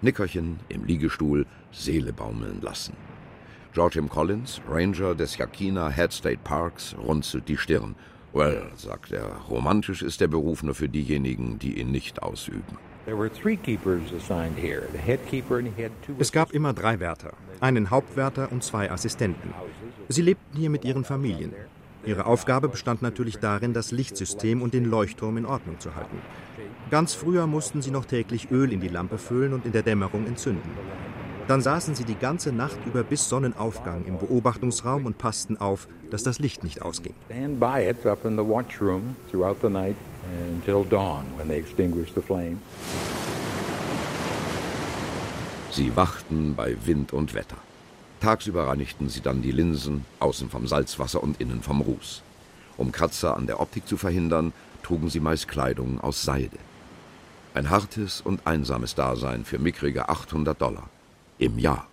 Nickerchen 0.00 0.58
im 0.70 0.86
Liegestuhl, 0.86 1.44
Seele 1.70 2.14
baumeln 2.14 2.62
lassen. 2.62 2.96
George 3.74 3.98
M. 3.98 4.08
Collins, 4.08 4.62
Ranger 4.66 5.14
des 5.14 5.36
Yakina 5.36 5.90
Head 5.90 6.14
State 6.14 6.40
Parks, 6.42 6.96
runzelt 6.96 7.46
die 7.46 7.58
Stirn. 7.58 7.96
Well, 8.32 8.70
sagt 8.74 9.12
er, 9.12 9.26
romantisch 9.50 10.00
ist 10.00 10.22
der 10.22 10.28
Beruf 10.28 10.62
nur 10.62 10.74
für 10.74 10.88
diejenigen, 10.88 11.58
die 11.58 11.78
ihn 11.78 11.90
nicht 11.90 12.22
ausüben. 12.22 12.78
Es 16.18 16.32
gab 16.32 16.52
immer 16.52 16.72
drei 16.72 17.00
Wärter, 17.00 17.32
einen 17.60 17.90
Hauptwärter 17.90 18.50
und 18.50 18.62
zwei 18.62 18.90
Assistenten. 18.90 19.52
Sie 20.08 20.22
lebten 20.22 20.56
hier 20.56 20.70
mit 20.70 20.84
ihren 20.84 21.04
Familien. 21.04 21.52
Ihre 22.06 22.26
Aufgabe 22.26 22.68
bestand 22.68 23.02
natürlich 23.02 23.38
darin, 23.38 23.72
das 23.72 23.90
Lichtsystem 23.90 24.62
und 24.62 24.74
den 24.74 24.84
Leuchtturm 24.84 25.36
in 25.36 25.46
Ordnung 25.46 25.80
zu 25.80 25.94
halten. 25.94 26.18
Ganz 26.90 27.14
früher 27.14 27.46
mussten 27.46 27.82
sie 27.82 27.90
noch 27.90 28.04
täglich 28.04 28.50
Öl 28.50 28.72
in 28.72 28.80
die 28.80 28.88
Lampe 28.88 29.18
füllen 29.18 29.52
und 29.52 29.64
in 29.66 29.72
der 29.72 29.82
Dämmerung 29.82 30.26
entzünden. 30.26 30.70
Dann 31.48 31.60
saßen 31.60 31.94
sie 31.94 32.04
die 32.04 32.14
ganze 32.14 32.52
Nacht 32.52 32.78
über 32.86 33.02
bis 33.02 33.28
Sonnenaufgang 33.28 34.06
im 34.06 34.18
Beobachtungsraum 34.18 35.04
und 35.04 35.18
passten 35.18 35.58
auf, 35.58 35.88
dass 36.10 36.22
das 36.22 36.38
Licht 36.38 36.64
nicht 36.64 36.80
ausging. 36.80 37.14
Sie 45.70 45.96
wachten 45.96 46.54
bei 46.54 46.76
Wind 46.86 47.12
und 47.12 47.34
Wetter. 47.34 47.56
Tagsüber 48.20 48.68
reinigten 48.68 49.08
sie 49.08 49.20
dann 49.20 49.42
die 49.42 49.50
Linsen, 49.50 50.04
außen 50.20 50.48
vom 50.48 50.66
Salzwasser 50.66 51.22
und 51.22 51.40
innen 51.40 51.62
vom 51.62 51.80
Ruß. 51.80 52.22
Um 52.76 52.92
Kratzer 52.92 53.36
an 53.36 53.46
der 53.46 53.60
Optik 53.60 53.86
zu 53.86 53.96
verhindern, 53.96 54.52
trugen 54.82 55.10
sie 55.10 55.20
meist 55.20 55.48
Kleidung 55.48 56.00
aus 56.00 56.22
Seide. 56.22 56.58
Ein 57.54 57.70
hartes 57.70 58.20
und 58.20 58.46
einsames 58.46 58.94
Dasein 58.94 59.44
für 59.44 59.58
mickrige 59.58 60.08
800 60.08 60.60
Dollar 60.60 60.88
im 61.38 61.58
Jahr. 61.58 61.88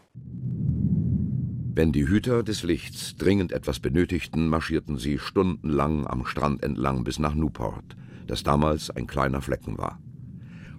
Wenn 1.74 1.92
die 1.92 2.08
Hüter 2.08 2.44
des 2.44 2.64
Lichts 2.64 3.16
dringend 3.16 3.52
etwas 3.52 3.80
benötigten, 3.80 4.48
marschierten 4.48 4.98
sie 4.98 5.20
stundenlang 5.20 6.06
am 6.06 6.26
Strand 6.26 6.64
entlang 6.64 7.04
bis 7.04 7.18
nach 7.18 7.34
Newport, 7.34 7.96
das 8.32 8.44
damals 8.44 8.90
ein 8.90 9.08
kleiner 9.08 9.42
Flecken 9.42 9.78
war. 9.78 10.00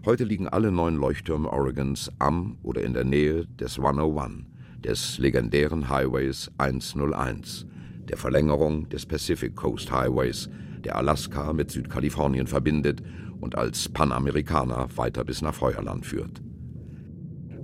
Heute 0.06 0.24
liegen 0.24 0.48
alle 0.48 0.72
neun 0.72 0.96
Leuchttürme 0.96 1.52
Oregons 1.52 2.10
am 2.18 2.56
oder 2.62 2.82
in 2.82 2.94
der 2.94 3.04
Nähe 3.04 3.46
des 3.60 3.78
101, 3.78 4.46
des 4.82 5.18
legendären 5.18 5.90
Highways 5.90 6.50
101, 6.56 7.66
der 8.08 8.16
Verlängerung 8.16 8.88
des 8.88 9.04
Pacific 9.04 9.54
Coast 9.54 9.92
Highways, 9.92 10.48
der 10.82 10.96
Alaska 10.96 11.52
mit 11.52 11.70
Südkalifornien 11.70 12.46
verbindet 12.46 13.02
und 13.38 13.54
als 13.54 13.86
Panamerikaner 13.86 14.88
weiter 14.96 15.22
bis 15.22 15.42
nach 15.42 15.54
Feuerland 15.54 16.06
führt. 16.06 16.40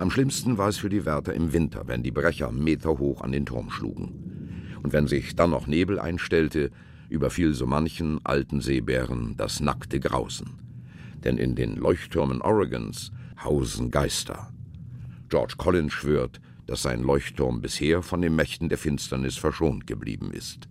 Am 0.01 0.11
schlimmsten 0.11 0.59
war 0.59 0.69
es 0.69 0.77
für 0.77 0.91
die 0.91 1.07
Wärter 1.07 1.33
im 1.33 1.55
Winter, 1.55 1.85
wenn 1.87 2.03
die 2.03 2.11
Brecher 2.13 2.53
meterhoch 2.53 3.23
an 3.23 3.33
den 3.33 3.47
Turm 3.47 3.71
schlugen. 3.71 4.77
Und 4.83 4.93
wenn 4.93 5.07
sich 5.07 5.35
dann 5.35 5.49
noch 5.49 5.67
Nebel 5.67 5.99
einstellte, 5.99 6.73
überfiel 7.09 7.55
so 7.55 7.67
manchen 7.67 8.21
alten 8.25 8.61
Seebären 8.61 9.37
das 9.37 9.61
nackte 9.61 10.01
Grausen. 10.01 10.59
Denn 11.25 11.39
in 11.39 11.55
den 11.55 11.77
Leuchttürmen 11.77 12.43
Oregons 12.43 13.11
hausen 13.43 13.91
Geister. 13.91 14.53
George 15.29 15.55
Collins 15.57 15.93
schwört, 15.93 16.41
dass 16.67 16.83
sein 16.83 17.03
Leuchtturm 17.03 17.61
bisher 17.61 18.03
von 18.03 18.21
den 18.21 18.37
Mächten 18.37 18.69
der 18.69 18.79
Finsternis 18.79 19.37
verschont 19.37 19.87
geblieben 19.87 20.31
ist. 20.33 20.69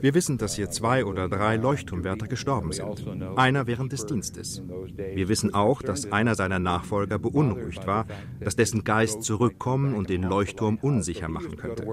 Wir 0.00 0.14
wissen, 0.14 0.38
dass 0.38 0.54
hier 0.56 0.70
zwei 0.70 1.04
oder 1.04 1.28
drei 1.28 1.56
Leuchtturmwärter 1.56 2.26
gestorben 2.26 2.72
sind, 2.72 2.86
also 2.86 3.10
einer 3.36 3.66
während 3.66 3.92
des 3.92 4.06
Dienstes. 4.06 4.62
Wir 5.14 5.28
wissen 5.28 5.54
auch, 5.54 5.82
dass 5.82 6.10
einer 6.10 6.34
seiner 6.34 6.58
Nachfolger 6.58 7.18
beunruhigt 7.18 7.86
war, 7.86 8.06
dass 8.40 8.56
dessen 8.56 8.84
Geist 8.84 9.22
zurückkommen 9.22 9.94
und 9.94 10.08
den 10.08 10.22
Leuchtturm 10.22 10.78
unsicher 10.80 11.28
machen 11.28 11.56
könnte. 11.56 11.84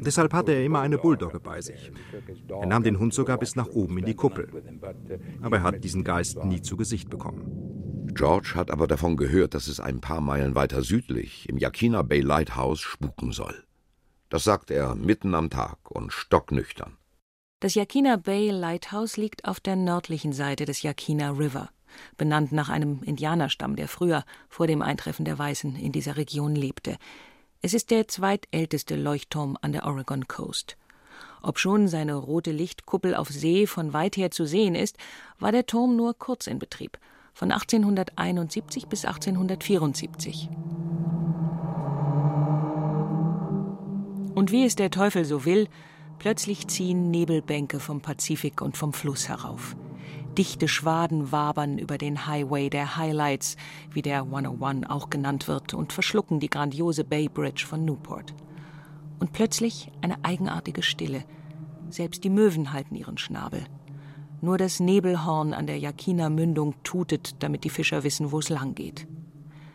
Deshalb 0.00 0.32
hatte 0.32 0.52
er 0.52 0.64
immer 0.64 0.80
eine 0.80 0.98
Bulldogge 0.98 1.40
bei 1.40 1.60
sich. 1.60 1.92
Er 2.48 2.66
nahm 2.66 2.82
den 2.82 2.98
Hund 2.98 3.14
sogar 3.14 3.38
bis 3.38 3.56
nach 3.56 3.68
oben 3.68 3.98
in 3.98 4.04
die 4.04 4.14
Kuppel. 4.14 4.48
Aber 5.40 5.58
er 5.58 5.62
hat 5.62 5.84
diesen 5.84 6.04
Geist 6.04 6.44
nie 6.44 6.62
zu 6.62 6.76
Gesicht 6.76 7.10
bekommen. 7.10 7.72
George 8.14 8.52
hat 8.54 8.70
aber 8.70 8.86
davon 8.86 9.16
gehört, 9.16 9.54
dass 9.54 9.68
es 9.68 9.80
ein 9.80 10.00
paar 10.00 10.20
Meilen 10.20 10.54
weiter 10.54 10.82
südlich 10.82 11.48
im 11.48 11.56
Yakina 11.56 12.02
Bay 12.02 12.20
Lighthouse 12.20 12.80
spuken 12.80 13.32
soll. 13.32 13.54
Das 14.32 14.44
sagt 14.44 14.70
er 14.70 14.94
mitten 14.94 15.34
am 15.34 15.50
Tag 15.50 15.90
und 15.90 16.10
stocknüchtern. 16.10 16.96
Das 17.60 17.74
Yakina 17.74 18.16
Bay 18.16 18.48
Lighthouse 18.48 19.18
liegt 19.18 19.44
auf 19.44 19.60
der 19.60 19.76
nördlichen 19.76 20.32
Seite 20.32 20.64
des 20.64 20.80
Yakina 20.80 21.32
River, 21.32 21.68
benannt 22.16 22.50
nach 22.50 22.70
einem 22.70 23.02
Indianerstamm, 23.02 23.76
der 23.76 23.88
früher, 23.88 24.24
vor 24.48 24.66
dem 24.66 24.80
Eintreffen 24.80 25.26
der 25.26 25.38
Weißen, 25.38 25.76
in 25.76 25.92
dieser 25.92 26.16
Region 26.16 26.54
lebte. 26.54 26.96
Es 27.60 27.74
ist 27.74 27.90
der 27.90 28.08
zweitälteste 28.08 28.96
Leuchtturm 28.96 29.58
an 29.60 29.72
der 29.72 29.84
Oregon 29.84 30.26
Coast. 30.28 30.78
Obschon 31.42 31.86
seine 31.86 32.14
rote 32.14 32.52
Lichtkuppel 32.52 33.14
auf 33.14 33.28
See 33.28 33.66
von 33.66 33.92
weit 33.92 34.16
her 34.16 34.30
zu 34.30 34.46
sehen 34.46 34.74
ist, 34.74 34.96
war 35.40 35.52
der 35.52 35.66
Turm 35.66 35.94
nur 35.94 36.14
kurz 36.18 36.46
in 36.46 36.58
Betrieb– 36.58 36.96
von 37.34 37.50
1871 37.50 38.86
bis 38.88 39.04
1874. 39.04 40.48
Und 44.34 44.50
wie 44.50 44.64
es 44.64 44.76
der 44.76 44.90
Teufel 44.90 45.24
so 45.24 45.44
will, 45.44 45.68
plötzlich 46.18 46.66
ziehen 46.68 47.10
Nebelbänke 47.10 47.80
vom 47.80 48.00
Pazifik 48.00 48.62
und 48.62 48.76
vom 48.76 48.92
Fluss 48.92 49.28
herauf. 49.28 49.76
Dichte 50.38 50.66
Schwaden 50.66 51.30
wabern 51.30 51.76
über 51.76 51.98
den 51.98 52.26
Highway 52.26 52.70
der 52.70 52.96
Highlights, 52.96 53.56
wie 53.92 54.00
der 54.00 54.22
101 54.22 54.88
auch 54.88 55.10
genannt 55.10 55.46
wird, 55.46 55.74
und 55.74 55.92
verschlucken 55.92 56.40
die 56.40 56.48
grandiose 56.48 57.04
Bay 57.04 57.28
Bridge 57.28 57.66
von 57.66 57.84
Newport. 57.84 58.34
Und 59.18 59.32
plötzlich 59.32 59.92
eine 60.00 60.24
eigenartige 60.24 60.82
Stille. 60.82 61.24
Selbst 61.90 62.24
die 62.24 62.30
Möwen 62.30 62.72
halten 62.72 62.94
ihren 62.94 63.18
Schnabel. 63.18 63.64
Nur 64.40 64.56
das 64.56 64.80
Nebelhorn 64.80 65.52
an 65.52 65.66
der 65.66 65.78
Yakina-Mündung 65.78 66.74
tutet, 66.82 67.42
damit 67.42 67.64
die 67.64 67.70
Fischer 67.70 68.02
wissen, 68.02 68.32
wo 68.32 68.38
es 68.38 68.48
lang 68.48 68.74
geht. 68.74 69.06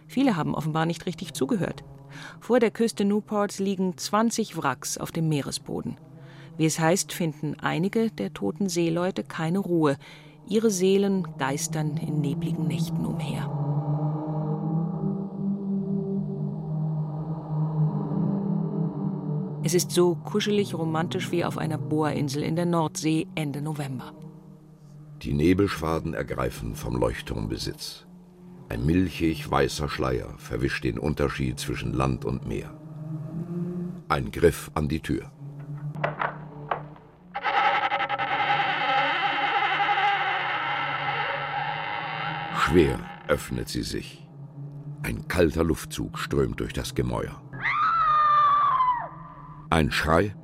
Viele 0.08 0.36
haben 0.36 0.56
offenbar 0.56 0.88
nicht 0.88 1.06
richtig 1.06 1.34
zugehört. 1.34 1.84
Vor 2.40 2.60
der 2.60 2.72
Küste 2.72 3.06
Newports 3.06 3.60
liegen 3.60 3.98
20 3.98 4.58
Wracks 4.58 4.98
auf 4.98 5.12
dem 5.12 5.30
Meeresboden. 5.30 5.98
Wie 6.58 6.66
es 6.66 6.80
heißt, 6.80 7.14
finden 7.14 7.56
einige 7.60 8.10
der 8.10 8.34
toten 8.34 8.70
Seeleute 8.70 9.24
keine 9.24 9.60
Ruhe. 9.60 9.98
Ihre 10.48 10.72
Seelen 10.72 11.28
geistern 11.38 11.98
in 11.98 12.22
nebligen 12.22 12.68
Nächten 12.68 13.06
umher. 13.06 13.52
Es 19.64 19.74
ist 19.74 19.92
so 19.92 20.16
kuschelig 20.16 20.74
romantisch 20.74 21.30
wie 21.32 21.44
auf 21.44 21.58
einer 21.58 21.78
Bohrinsel 21.78 22.42
in 22.42 22.56
der 22.56 22.66
Nordsee 22.66 23.28
Ende 23.36 23.62
November. 23.62 24.14
Die 25.24 25.34
Nebelschwaden 25.34 26.14
ergreifen 26.14 26.76
vom 26.76 26.96
Leuchtturm 26.96 27.50
Besitz. 27.50 28.07
Ein 28.70 28.86
milchig 28.86 29.50
weißer 29.50 29.88
Schleier 29.88 30.34
verwischt 30.38 30.84
den 30.84 31.00
Unterschied 31.00 31.60
zwischen 31.60 31.94
Land 31.94 32.26
und 32.26 32.48
Meer. 32.48 32.74
Ein 34.10 34.32
Griff 34.32 34.72
an 34.74 34.90
die 34.90 35.00
Tür. 35.00 35.32
Schwer 42.60 43.00
öffnet 43.30 43.70
sie 43.70 43.84
sich. 43.84 44.28
Ein 45.02 45.30
kalter 45.30 45.64
Luftzug 45.64 46.20
strömt 46.20 46.60
durch 46.60 46.74
das 46.74 46.94
Gemäuer. 46.94 47.42
Ein 49.70 49.92
Schrei, 49.92 50.36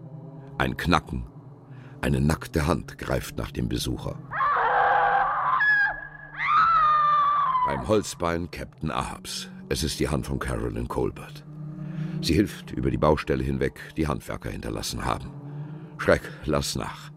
ein 0.58 0.78
Knacken, 0.78 1.26
eine 2.00 2.22
nackte 2.22 2.68
Hand 2.68 2.98
greift 2.98 3.38
nach 3.38 3.52
dem 3.52 3.68
Besucher. 3.68 4.18
Beim 7.66 7.88
Holzbein 7.88 8.52
Captain 8.52 8.92
Ahabs. 8.92 9.50
Es 9.70 9.84
ist 9.84 10.02
die 10.02 10.10
Hand 10.10 10.26
von 10.26 10.38
Carolyn 10.38 10.90
Colbert. 10.90 11.46
Sie 12.20 12.34
hilft 12.34 12.72
über 12.72 12.92
die 12.92 12.98
Baustelle 12.98 13.42
hinweg, 13.42 13.80
die 13.96 14.06
Handwerker 14.06 14.50
hinterlassen 14.50 15.06
haben. 15.06 15.32
Schreck, 15.98 16.24
lass 16.44 16.76
nach. 16.76 17.10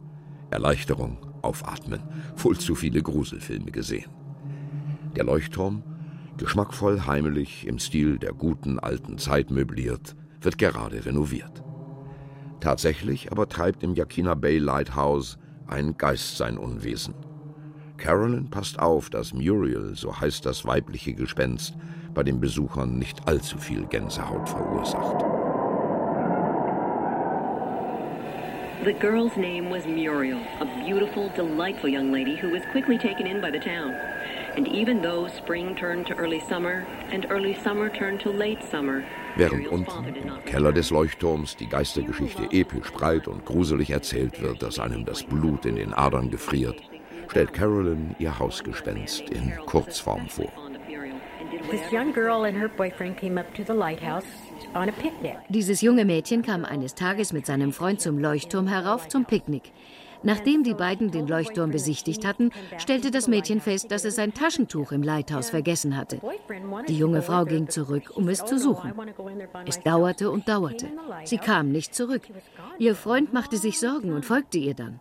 Erleichterung, 0.50 1.18
aufatmen. 1.42 2.00
Wohl 2.36 2.56
zu 2.56 2.76
viele 2.76 3.02
Gruselfilme 3.02 3.72
gesehen. 3.72 4.08
Der 5.16 5.24
Leuchtturm, 5.24 5.82
Geschmackvoll 6.36 7.06
heimelig, 7.06 7.66
im 7.66 7.80
Stil 7.80 8.18
der 8.18 8.32
guten 8.32 8.78
alten 8.78 9.18
Zeit 9.18 9.50
möbliert, 9.50 10.14
wird 10.40 10.58
gerade 10.58 11.04
renoviert. 11.04 11.64
Tatsächlich 12.60 13.32
aber 13.32 13.48
treibt 13.48 13.82
im 13.82 13.96
Yakina 13.96 14.34
Bay 14.34 14.58
Lighthouse 14.58 15.38
ein 15.66 15.96
Geist 15.96 16.36
sein 16.36 16.56
Unwesen. 16.56 17.14
Carolyn 17.96 18.48
passt 18.50 18.78
auf, 18.78 19.10
dass 19.10 19.32
Muriel, 19.32 19.92
so 19.94 20.20
heißt 20.20 20.44
das 20.46 20.64
weibliche 20.64 21.14
Gespenst, 21.14 21.74
bei 22.14 22.22
den 22.22 22.40
Besuchern 22.40 22.98
nicht 22.98 23.26
allzu 23.28 23.58
viel 23.58 23.84
Gänsehaut 23.86 24.48
verursacht. 24.48 25.24
The 28.84 28.92
girl's 28.92 29.36
name 29.36 29.68
was 29.68 29.84
Muriel, 29.84 30.38
a 30.60 30.64
beautiful, 30.84 31.28
delightful 31.36 31.88
young 31.88 32.12
lady 32.12 32.36
who 32.36 32.50
was 32.50 32.62
quickly 32.70 32.96
taken 32.96 33.26
in 33.26 33.40
by 33.40 33.50
the 33.50 33.58
town. 33.58 33.94
And 34.56 34.68
even 34.68 35.02
though 35.02 35.28
spring 35.28 35.74
turned 35.74 36.06
to 36.06 36.14
early 36.14 36.40
summer 36.48 36.86
and 37.10 37.26
early 37.28 37.54
summer 37.64 37.90
turned 37.90 38.20
to 38.20 38.30
late 38.30 38.62
summer, 38.70 39.02
Während 39.34 39.66
unten 39.68 40.04
im 40.06 40.44
Keller 40.46 40.72
des 40.72 40.90
Leuchtturms 40.90 41.56
die 41.56 41.68
Geistergeschichte 41.68 42.48
episch 42.52 42.90
breit 42.92 43.28
und 43.28 43.44
gruselig 43.44 43.90
erzählt 43.90 44.40
wird, 44.40 44.62
dass 44.62 44.78
einem 44.78 45.04
das 45.04 45.24
Blut 45.24 45.66
in 45.66 45.76
den 45.76 45.92
Adern 45.92 46.30
gefriert, 46.30 46.80
stellt 47.28 47.52
Carolyn 47.52 48.14
ihr 48.18 48.38
Hausgespenst 48.38 49.22
in 49.30 49.52
Kurzform 49.66 50.28
vor. 50.28 50.52
Dieses 55.48 55.80
junge 55.80 56.04
Mädchen 56.04 56.42
kam 56.42 56.64
eines 56.64 56.94
Tages 56.94 57.32
mit 57.32 57.46
seinem 57.46 57.72
Freund 57.72 58.00
zum 58.00 58.18
Leuchtturm 58.18 58.66
herauf 58.66 59.08
zum 59.08 59.24
Picknick. 59.24 59.72
Nachdem 60.22 60.64
die 60.64 60.74
beiden 60.74 61.10
den 61.10 61.26
Leuchtturm 61.26 61.70
besichtigt 61.70 62.24
hatten, 62.24 62.50
stellte 62.78 63.10
das 63.10 63.28
Mädchen 63.28 63.60
fest, 63.60 63.90
dass 63.90 64.04
es 64.04 64.16
sein 64.16 64.34
Taschentuch 64.34 64.92
im 64.92 65.02
Leithaus 65.02 65.50
vergessen 65.50 65.96
hatte. 65.96 66.20
Die 66.88 66.98
junge 66.98 67.22
Frau 67.22 67.44
ging 67.44 67.68
zurück, 67.68 68.12
um 68.14 68.28
es 68.28 68.44
zu 68.44 68.58
suchen. 68.58 68.92
Es 69.66 69.80
dauerte 69.80 70.30
und 70.30 70.48
dauerte. 70.48 70.88
Sie 71.24 71.38
kam 71.38 71.70
nicht 71.70 71.94
zurück. 71.94 72.22
Ihr 72.78 72.94
Freund 72.94 73.32
machte 73.32 73.56
sich 73.56 73.78
Sorgen 73.78 74.12
und 74.12 74.24
folgte 74.24 74.58
ihr 74.58 74.74
dann. 74.74 75.00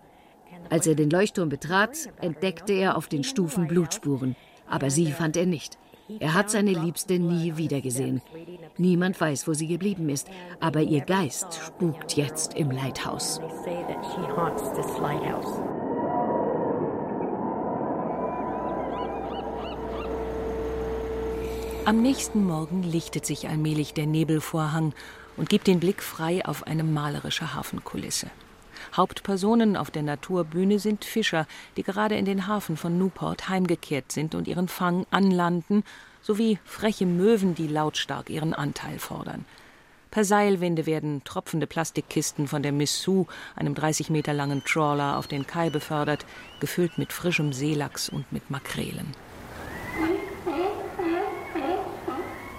Als 0.70 0.88
er 0.88 0.96
den 0.96 1.10
Leuchtturm 1.10 1.50
betrat, 1.50 2.10
entdeckte 2.22 2.74
er 2.74 2.98
auf 2.98 3.08
den 3.08 3.24
Stufen 3.24 3.68
Blutspuren. 3.68 4.36
Aber 4.68 4.90
sie 4.90 5.12
fand 5.12 5.38
er 5.38 5.46
nicht. 5.46 5.78
Er 6.20 6.34
hat 6.36 6.52
seine 6.52 6.74
Liebste 6.74 7.18
nie 7.20 7.58
wiedergesehen. 7.58 8.22
Niemand 8.78 9.20
weiß, 9.20 9.48
wo 9.48 9.54
sie 9.54 9.68
geblieben 9.68 10.10
ist, 10.10 10.28
aber 10.60 10.82
ihr 10.82 11.02
Geist 11.02 11.60
spukt 11.66 12.16
jetzt 12.16 12.54
im 12.54 12.70
Leithaus. 12.70 13.40
Am 21.86 22.02
nächsten 22.02 22.44
Morgen 22.44 22.84
lichtet 22.84 23.26
sich 23.26 23.48
allmählich 23.48 23.94
der 23.94 24.08
Nebelvorhang 24.08 24.94
und 25.38 25.50
gibt 25.50 25.68
den 25.68 25.80
Blick 25.80 26.02
frei 26.02 26.46
auf 26.46 26.66
eine 26.66 26.84
malerische 26.84 27.54
Hafenkulisse. 27.54 28.28
Hauptpersonen 28.96 29.78
auf 29.78 29.92
der 29.92 30.04
Naturbühne 30.04 30.80
sind 30.80 31.06
Fischer, 31.06 31.48
die 31.78 31.84
gerade 31.84 32.16
in 32.16 32.26
den 32.26 32.48
Hafen 32.48 32.78
von 32.78 32.98
Newport 32.98 33.50
heimgekehrt 33.50 34.12
sind 34.12 34.36
und 34.36 34.48
ihren 34.48 34.68
Fang 34.68 35.06
anlanden, 35.12 35.84
sowie 36.22 36.60
freche 36.66 37.06
Möwen, 37.06 37.56
die 37.56 37.68
lautstark 37.68 38.30
ihren 38.30 38.54
Anteil 38.54 39.00
fordern. 39.00 39.46
Per 40.16 40.24
Seilwinde 40.24 40.86
werden 40.86 41.24
tropfende 41.26 41.68
Plastikkisten 41.68 42.48
von 42.48 42.64
der 42.64 42.72
Miss 42.72 43.02
Sue, 43.02 43.26
einem 43.56 43.76
30 43.76 44.10
Meter 44.10 44.34
langen 44.34 44.64
Trawler, 44.64 45.18
auf 45.18 45.28
den 45.28 45.46
Kai 45.46 45.70
befördert, 45.70 46.26
gefüllt 46.62 46.98
mit 46.98 47.12
frischem 47.12 47.52
Seelachs 47.52 48.08
und 48.08 48.32
mit 48.32 48.50
Makrelen. 48.50 49.12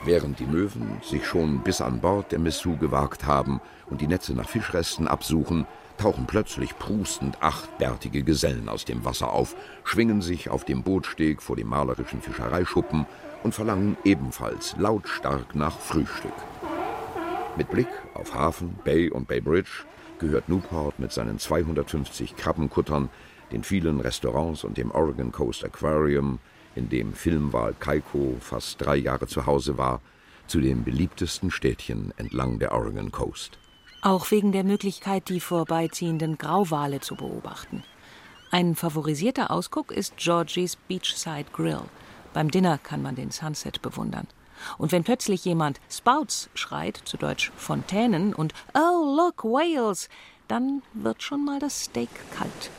Während 0.05 0.39
die 0.39 0.47
Möwen 0.47 1.01
sich 1.03 1.27
schon 1.27 1.63
bis 1.63 1.81
an 1.81 2.01
Bord 2.01 2.31
der 2.31 2.39
Messou 2.39 2.77
gewagt 2.77 3.25
haben 3.25 3.61
und 3.91 4.01
die 4.01 4.07
Netze 4.07 4.35
nach 4.35 4.49
Fischresten 4.49 5.09
absuchen, 5.09 5.67
tauchen 5.97 6.27
plötzlich 6.27 6.79
prustend 6.79 7.43
acht 7.43 7.79
bärtige 7.79 8.23
Gesellen 8.23 8.69
aus 8.69 8.85
dem 8.85 9.05
Wasser 9.05 9.33
auf, 9.33 9.55
schwingen 9.85 10.23
sich 10.23 10.51
auf 10.51 10.65
dem 10.65 10.83
Bootsteg 10.83 11.43
vor 11.43 11.57
dem 11.57 11.69
malerischen 11.69 12.21
Fischereischuppen 12.21 13.07
und 13.43 13.55
verlangen 13.55 13.97
ebenfalls 14.05 14.77
lautstark 14.79 15.55
nach 15.55 15.79
Frühstück. 15.79 16.33
Mit 17.57 17.71
Blick 17.71 17.89
auf 18.15 18.35
Hafen, 18.35 18.79
Bay 18.85 19.11
und 19.11 19.29
Bay 19.29 19.41
Bridge 19.41 19.85
gehört 20.19 20.49
Newport 20.49 20.99
mit 20.99 21.13
seinen 21.13 21.39
250 21.39 22.37
Krabbenkuttern, 22.37 23.09
den 23.53 23.63
vielen 23.63 24.01
Restaurants 24.01 24.65
und 24.65 24.77
dem 24.77 24.91
Oregon 24.91 25.33
Coast 25.33 25.65
Aquarium, 25.65 26.39
in 26.75 26.89
dem 26.89 27.15
Filmwahl 27.15 27.75
Kaiko 27.79 28.37
fast 28.41 28.81
drei 28.81 28.97
Jahre 28.97 29.27
zu 29.27 29.47
Hause 29.47 29.79
war, 29.79 30.01
zu 30.47 30.61
den 30.61 30.85
beliebtesten 30.85 31.51
Städtchen 31.51 32.13
entlang 32.17 32.59
der 32.59 32.73
Oregon 32.73 33.11
Coast. 33.11 33.59
Auch 34.07 34.31
wegen 34.31 34.53
der 34.53 34.63
Möglichkeit, 34.63 35.29
die 35.29 35.41
vorbeiziehenden 35.41 36.39
Grauwale 36.39 37.01
zu 37.01 37.17
beobachten. 37.17 37.83
Ein 38.53 38.77
favorisierter 38.77 39.51
Ausguck 39.51 39.91
ist 39.91 40.17
Georgie's 40.17 40.77
Beachside 40.77 41.47
Grill. 41.53 41.81
Beim 42.33 42.49
Dinner 42.49 42.79
kann 42.79 43.03
man 43.03 43.17
den 43.17 43.33
Sunset 43.33 43.83
bewundern. 43.83 44.29
Und 44.79 44.93
wenn 44.93 45.03
plötzlich 45.03 45.45
jemand 45.45 45.81
Spouts 45.91 46.51
schreit, 46.55 47.01
zu 47.05 47.17
Deutsch 47.17 47.51
Fontänen, 47.57 48.33
und 48.33 48.55
Oh, 48.75 49.17
look, 49.17 49.43
Whales, 49.43 50.09
dann 50.47 50.83
wird 50.95 51.25
schon 51.25 51.45
mal 51.45 51.59
das 51.59 51.87
Steak 51.87 52.11
kalt. 52.31 52.71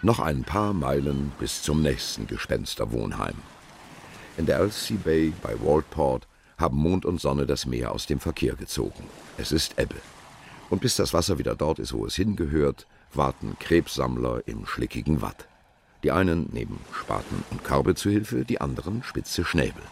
Noch 0.00 0.20
ein 0.20 0.42
paar 0.42 0.72
Meilen 0.72 1.32
bis 1.38 1.62
zum 1.62 1.82
nächsten 1.82 2.26
Gespensterwohnheim. 2.26 3.36
In 4.38 4.46
der 4.46 4.60
Elsie 4.60 4.94
Bay 4.94 5.34
bei 5.42 5.54
Walport 5.60 6.26
haben 6.56 6.78
Mond 6.78 7.04
und 7.04 7.20
Sonne 7.20 7.44
das 7.44 7.66
Meer 7.66 7.92
aus 7.92 8.06
dem 8.06 8.20
Verkehr 8.20 8.54
gezogen. 8.54 9.04
Es 9.36 9.52
ist 9.52 9.78
Ebbe. 9.78 9.96
Und 10.72 10.80
bis 10.80 10.96
das 10.96 11.12
Wasser 11.12 11.38
wieder 11.38 11.54
dort 11.54 11.78
ist, 11.78 11.92
wo 11.92 12.06
es 12.06 12.14
hingehört, 12.14 12.86
warten 13.12 13.58
Krebssammler 13.60 14.40
im 14.46 14.64
schlickigen 14.64 15.20
Watt. 15.20 15.46
Die 16.02 16.10
einen 16.10 16.48
nehmen 16.50 16.80
Spaten 16.98 17.44
und 17.50 17.62
Körbe 17.62 17.94
zu 17.94 18.08
Hilfe, 18.08 18.46
die 18.46 18.58
anderen 18.58 19.02
spitze 19.02 19.44
Schnäbel. 19.44 19.82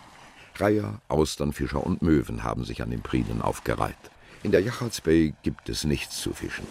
Reiher, 0.56 1.02
Austernfischer 1.08 1.84
und 1.84 2.00
Möwen 2.00 2.44
haben 2.44 2.64
sich 2.64 2.80
an 2.80 2.88
den 2.88 3.02
Prinen 3.02 3.42
aufgereiht. 3.42 3.94
In 4.42 4.52
der 4.52 4.62
Yachards 4.62 5.02
Bay 5.02 5.34
gibt 5.42 5.68
es 5.68 5.84
nichts 5.84 6.18
zu 6.18 6.32
fischen. 6.32 6.66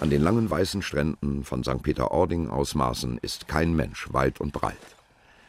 An 0.00 0.10
den 0.10 0.20
langen 0.20 0.50
weißen 0.50 0.82
Stränden 0.82 1.44
von 1.44 1.62
St. 1.62 1.80
Peter-Ording 1.80 2.50
aus 2.50 2.74
Maßen 2.74 3.18
ist 3.18 3.46
kein 3.46 3.72
Mensch 3.76 4.12
weit 4.12 4.40
und 4.40 4.52
breit. 4.52 4.74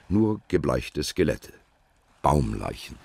Nur 0.09 0.41
gebleichte 0.47 1.03
Skelette, 1.03 1.53
Baumleichen. 2.21 2.97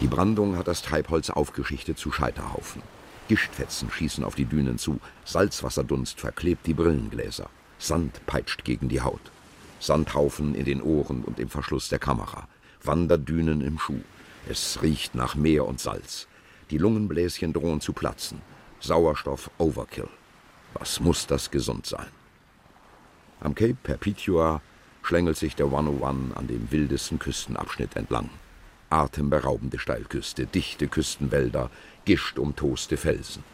Die 0.00 0.06
Brandung 0.06 0.56
hat 0.56 0.68
das 0.68 0.82
Treibholz 0.82 1.28
aufgeschichtet 1.28 1.98
zu 1.98 2.12
Scheiterhaufen. 2.12 2.82
Gischtfetzen 3.26 3.90
schießen 3.90 4.22
auf 4.22 4.36
die 4.36 4.44
Dünen 4.44 4.78
zu, 4.78 5.00
Salzwasserdunst 5.24 6.20
verklebt 6.20 6.66
die 6.68 6.74
Brillengläser, 6.74 7.50
Sand 7.78 8.24
peitscht 8.26 8.64
gegen 8.64 8.88
die 8.88 9.00
Haut. 9.00 9.32
Sandhaufen 9.80 10.54
in 10.54 10.64
den 10.64 10.82
Ohren 10.82 11.24
und 11.24 11.40
im 11.40 11.48
Verschluss 11.48 11.88
der 11.88 11.98
Kamera, 11.98 12.46
Wanderdünen 12.82 13.60
im 13.60 13.78
Schuh. 13.78 14.00
Es 14.48 14.80
riecht 14.82 15.16
nach 15.16 15.34
Meer 15.34 15.66
und 15.66 15.80
Salz. 15.80 16.28
Die 16.70 16.78
Lungenbläschen 16.78 17.52
drohen 17.52 17.80
zu 17.80 17.92
platzen. 17.92 18.40
Sauerstoff 18.80 19.50
Overkill. 19.58 20.08
Was 20.74 21.00
muss 21.00 21.26
das 21.26 21.50
gesund 21.50 21.86
sein? 21.86 22.06
Am 23.40 23.54
Cape 23.54 23.76
Perpetua 23.82 24.62
schlängelt 25.02 25.36
sich 25.36 25.56
der 25.56 25.66
101 25.66 26.36
an 26.36 26.46
dem 26.46 26.70
wildesten 26.70 27.18
Küstenabschnitt 27.18 27.96
entlang 27.96 28.30
atemberaubende 28.90 29.78
Steilküste, 29.78 30.46
dichte 30.46 30.88
Küstenwälder, 30.88 31.70
gischtumtoste 32.04 32.96
Felsen. 32.96 33.44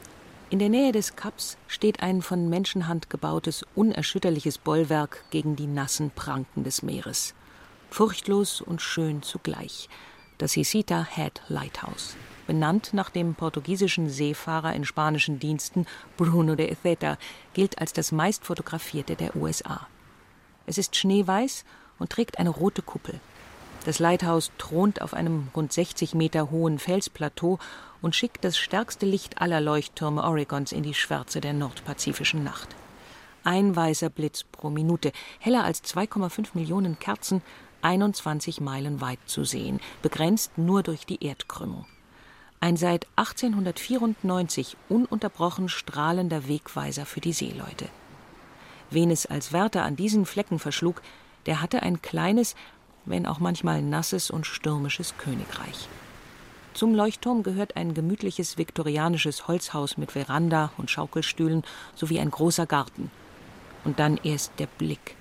In 0.51 0.59
der 0.59 0.68
Nähe 0.68 0.92
des 0.92 1.16
Kaps 1.16 1.57
steht 1.66 2.03
ein 2.03 2.23
von 2.23 2.49
Menschenhand 2.49 3.11
gebautes, 3.11 3.64
unerschütterliches 3.75 4.59
Bollwerk 4.59 5.25
gegen 5.31 5.57
die 5.57 5.66
nassen 5.66 6.11
Pranken 6.11 6.62
des 6.62 6.83
Meeres. 6.83 7.35
Furchtlos 7.90 8.61
und 8.61 8.83
schön 8.83 9.23
zugleich. 9.23 9.88
Das 10.38 10.57
Isita 10.57 11.07
Head 11.11 11.42
Lighthouse, 11.49 12.16
benannt 12.47 12.90
nach 12.92 13.11
dem 13.11 13.35
portugiesischen 13.35 14.11
Seefahrer 14.11 14.75
in 14.75 14.85
spanischen 14.85 15.38
Diensten 15.38 15.87
Bruno 16.16 16.55
de 16.55 16.70
Etheta, 16.70 17.18
gilt 17.55 17.79
als 17.79 17.92
das 17.92 18.12
meistfotografierte 18.12 19.16
der 19.16 19.35
USA. 19.37 19.87
Es 20.66 20.79
ist 20.79 20.97
schneeweiß 20.97 21.64
und 21.99 22.11
trägt 22.11 22.38
eine 22.38 22.51
rote 22.51 22.83
Kuppel. 22.83 23.20
Das 23.85 23.99
Lighthouse 23.99 24.51
thront 24.57 25.03
auf 25.03 25.12
einem 25.12 25.49
rund 25.55 25.73
60 25.73 26.14
Meter 26.14 26.51
hohen 26.51 26.79
Felsplateau 26.79 27.59
und 28.01 28.16
schickt 28.16 28.44
das 28.44 28.57
stärkste 28.57 29.05
Licht 29.05 29.40
aller 29.42 29.61
Leuchttürme 29.61 30.25
Oregons 30.25 30.73
in 30.73 30.83
die 30.83 30.94
Schwärze 30.94 31.40
der 31.40 31.53
nordpazifischen 31.53 32.42
Nacht. 32.42 32.68
Ein 33.44 33.77
weißer 33.77 34.09
Blitz 34.09 34.44
pro 34.44 34.70
Minute, 34.70 35.12
heller 35.38 35.64
als 35.64 35.85
2,5 35.85 36.49
Millionen 36.55 36.99
Kerzen, 36.99 37.42
21 37.83 38.62
Meilen 38.62 39.03
weit 39.03 39.18
zu 39.27 39.44
sehen, 39.44 39.81
begrenzt 40.01 40.57
nur 40.57 40.83
durch 40.83 41.05
die 41.05 41.23
Erdkrümmung. 41.23 41.85
Ein 42.61 42.79
seit 42.79 43.07
1894 43.16 44.79
ununterbrochen 44.88 45.68
strahlender 45.68 46.49
Wegweiser 46.49 47.05
für 47.05 47.20
die 47.20 47.35
Seeleute. 47.35 47.88
Wen 48.88 49.11
es 49.11 49.27
als 49.27 49.53
Wärter 49.53 49.83
an 49.83 49.97
diesen 49.97 50.25
Flecken 50.25 50.59
verschlug, 50.59 51.03
der 51.44 51.61
hatte 51.61 51.83
ein 51.83 52.01
kleines, 52.01 52.55
wenn 53.07 53.27
auch 53.27 53.38
manchmal 53.38 53.83
nasses 53.83 54.31
und 54.31 54.47
stürmisches 54.47 55.17
Königreich. 55.19 55.88
Zum 56.75 56.95
Leuchtturm 56.95 57.43
gehört 57.43 57.77
ein 57.77 57.95
gemütliches 57.95 58.59
viktorianisches 58.59 59.47
Holzhaus 59.47 59.97
mit 59.97 60.12
Veranda 60.12 60.73
und 60.77 60.90
Schaukelstühlen 60.90 61.62
sowie 61.95 62.19
ein 62.19 62.31
großer 62.31 62.67
Garten. 62.67 63.11
Und 63.85 64.01
dann 64.01 64.19
erst 64.23 64.53
der 64.59 64.67
Blick. 64.67 65.17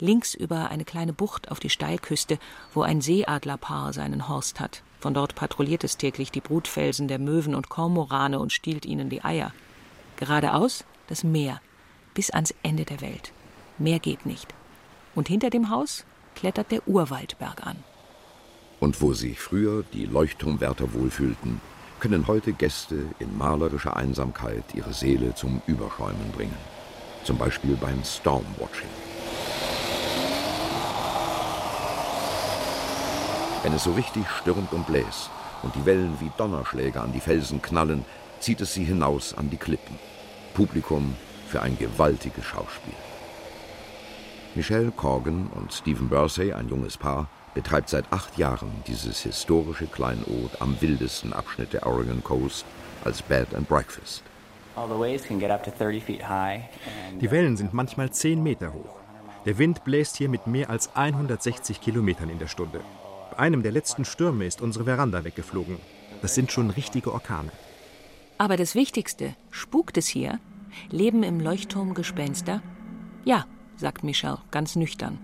Links 0.00 0.34
über 0.34 0.70
eine 0.70 0.84
kleine 0.84 1.12
Bucht 1.12 1.50
auf 1.50 1.60
die 1.60 1.70
Steilküste, 1.70 2.38
wo 2.74 2.82
ein 2.82 3.00
Seeadlerpaar 3.00 3.92
seinen 3.92 4.28
Horst 4.28 4.58
hat. 4.58 4.82
Von 4.98 5.14
dort 5.14 5.36
patrouilliert 5.36 5.84
es 5.84 5.96
täglich 5.96 6.32
die 6.32 6.40
Brutfelsen 6.40 7.06
der 7.06 7.20
Möwen 7.20 7.54
und 7.54 7.68
Kormorane 7.68 8.40
und 8.40 8.52
stiehlt 8.52 8.84
ihnen 8.84 9.08
die 9.08 9.22
Eier. 9.22 9.52
Geradeaus 10.16 10.84
das 11.08 11.24
Meer, 11.24 11.60
bis 12.14 12.30
ans 12.30 12.54
Ende 12.62 12.84
der 12.84 13.00
Welt. 13.00 13.32
Mehr 13.78 13.98
geht 13.98 14.26
nicht. 14.26 14.54
Und 15.14 15.28
hinter 15.28 15.50
dem 15.50 15.70
Haus 15.70 16.04
klettert 16.38 16.70
der 16.70 16.86
Urwaldberg 16.86 17.66
an. 17.66 17.76
Und 18.78 19.02
wo 19.02 19.12
sich 19.12 19.40
früher 19.40 19.82
die 19.92 20.06
Leuchtturmwärter 20.06 20.92
wohlfühlten, 20.94 21.60
können 21.98 22.28
heute 22.28 22.52
Gäste 22.52 23.06
in 23.18 23.36
malerischer 23.36 23.96
Einsamkeit 23.96 24.62
ihre 24.72 24.92
Seele 24.92 25.34
zum 25.34 25.60
Überschäumen 25.66 26.30
bringen. 26.30 26.56
Zum 27.24 27.38
Beispiel 27.38 27.74
beim 27.74 28.04
Stormwatching. 28.04 28.88
Wenn 33.64 33.72
es 33.72 33.82
so 33.82 33.92
richtig 33.94 34.24
stürmt 34.40 34.72
und 34.72 34.86
bläst 34.86 35.30
und 35.64 35.74
die 35.74 35.84
Wellen 35.84 36.16
wie 36.20 36.30
Donnerschläge 36.36 37.00
an 37.00 37.12
die 37.12 37.20
Felsen 37.20 37.60
knallen, 37.60 38.04
zieht 38.38 38.60
es 38.60 38.72
sie 38.74 38.84
hinaus 38.84 39.34
an 39.36 39.50
die 39.50 39.56
Klippen. 39.56 39.98
Publikum 40.54 41.16
für 41.48 41.62
ein 41.62 41.76
gewaltiges 41.76 42.44
Schauspiel. 42.44 42.94
Michelle 44.54 44.90
Corgan 44.90 45.48
und 45.54 45.72
Stephen 45.72 46.08
Bursey, 46.08 46.52
ein 46.52 46.68
junges 46.68 46.96
Paar, 46.96 47.28
betreibt 47.54 47.88
seit 47.88 48.12
acht 48.12 48.38
Jahren 48.38 48.70
dieses 48.86 49.20
historische 49.20 49.86
Kleinod 49.86 50.60
am 50.60 50.80
wildesten 50.80 51.32
Abschnitt 51.32 51.72
der 51.72 51.86
Oregon 51.86 52.22
Coast 52.22 52.64
als 53.04 53.22
Bed 53.22 53.54
and 53.54 53.68
Breakfast. 53.68 54.22
Die 57.20 57.30
Wellen 57.30 57.56
sind 57.56 57.74
manchmal 57.74 58.10
zehn 58.10 58.42
Meter 58.42 58.72
hoch. 58.72 58.96
Der 59.44 59.58
Wind 59.58 59.84
bläst 59.84 60.16
hier 60.16 60.28
mit 60.28 60.46
mehr 60.46 60.70
als 60.70 60.94
160 60.94 61.80
Kilometern 61.80 62.30
in 62.30 62.38
der 62.38 62.48
Stunde. 62.48 62.80
Bei 63.30 63.38
einem 63.38 63.62
der 63.62 63.72
letzten 63.72 64.04
Stürme 64.04 64.46
ist 64.46 64.60
unsere 64.62 64.84
Veranda 64.84 65.24
weggeflogen. 65.24 65.78
Das 66.22 66.34
sind 66.34 66.52
schon 66.52 66.70
richtige 66.70 67.12
Orkane. 67.12 67.50
Aber 68.38 68.56
das 68.56 68.74
Wichtigste, 68.74 69.34
spukt 69.50 69.96
es 69.96 70.06
hier? 70.06 70.38
Leben 70.90 71.22
im 71.22 71.40
Leuchtturm 71.40 71.94
Gespenster? 71.94 72.62
Ja, 73.24 73.46
sagt 73.78 74.04
Michelle 74.04 74.38
ganz 74.50 74.76
nüchtern. 74.76 75.18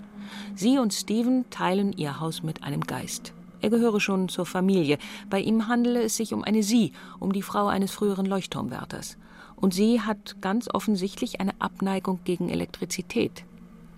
Sie 0.55 0.79
und 0.79 0.95
Stephen 0.95 1.45
teilen 1.51 1.93
ihr 1.93 2.21
Haus 2.21 2.43
mit 2.43 2.65
einem 2.65 2.81
Geist. 2.81 3.33
Er 3.61 3.71
gehöre 3.71 4.01
schon 4.01 4.29
zur 4.29 4.47
Familie. 4.47 4.99
Bei 5.31 5.41
ihm 5.41 5.69
handele 5.69 6.03
es 6.03 6.17
sich 6.17 6.35
um 6.35 6.45
eine 6.45 6.63
Sie, 6.63 6.93
um 7.19 7.33
die 7.33 7.43
Frau 7.43 7.67
eines 7.67 7.93
früheren 7.93 8.27
Leuchtturmwärters. 8.27 9.17
Und 9.57 9.73
sie 9.73 10.01
hat 10.01 10.37
ganz 10.41 10.69
offensichtlich 10.73 11.41
eine 11.41 11.53
Abneigung 11.61 12.21
gegen 12.25 12.51
Elektrizität. 12.51 13.45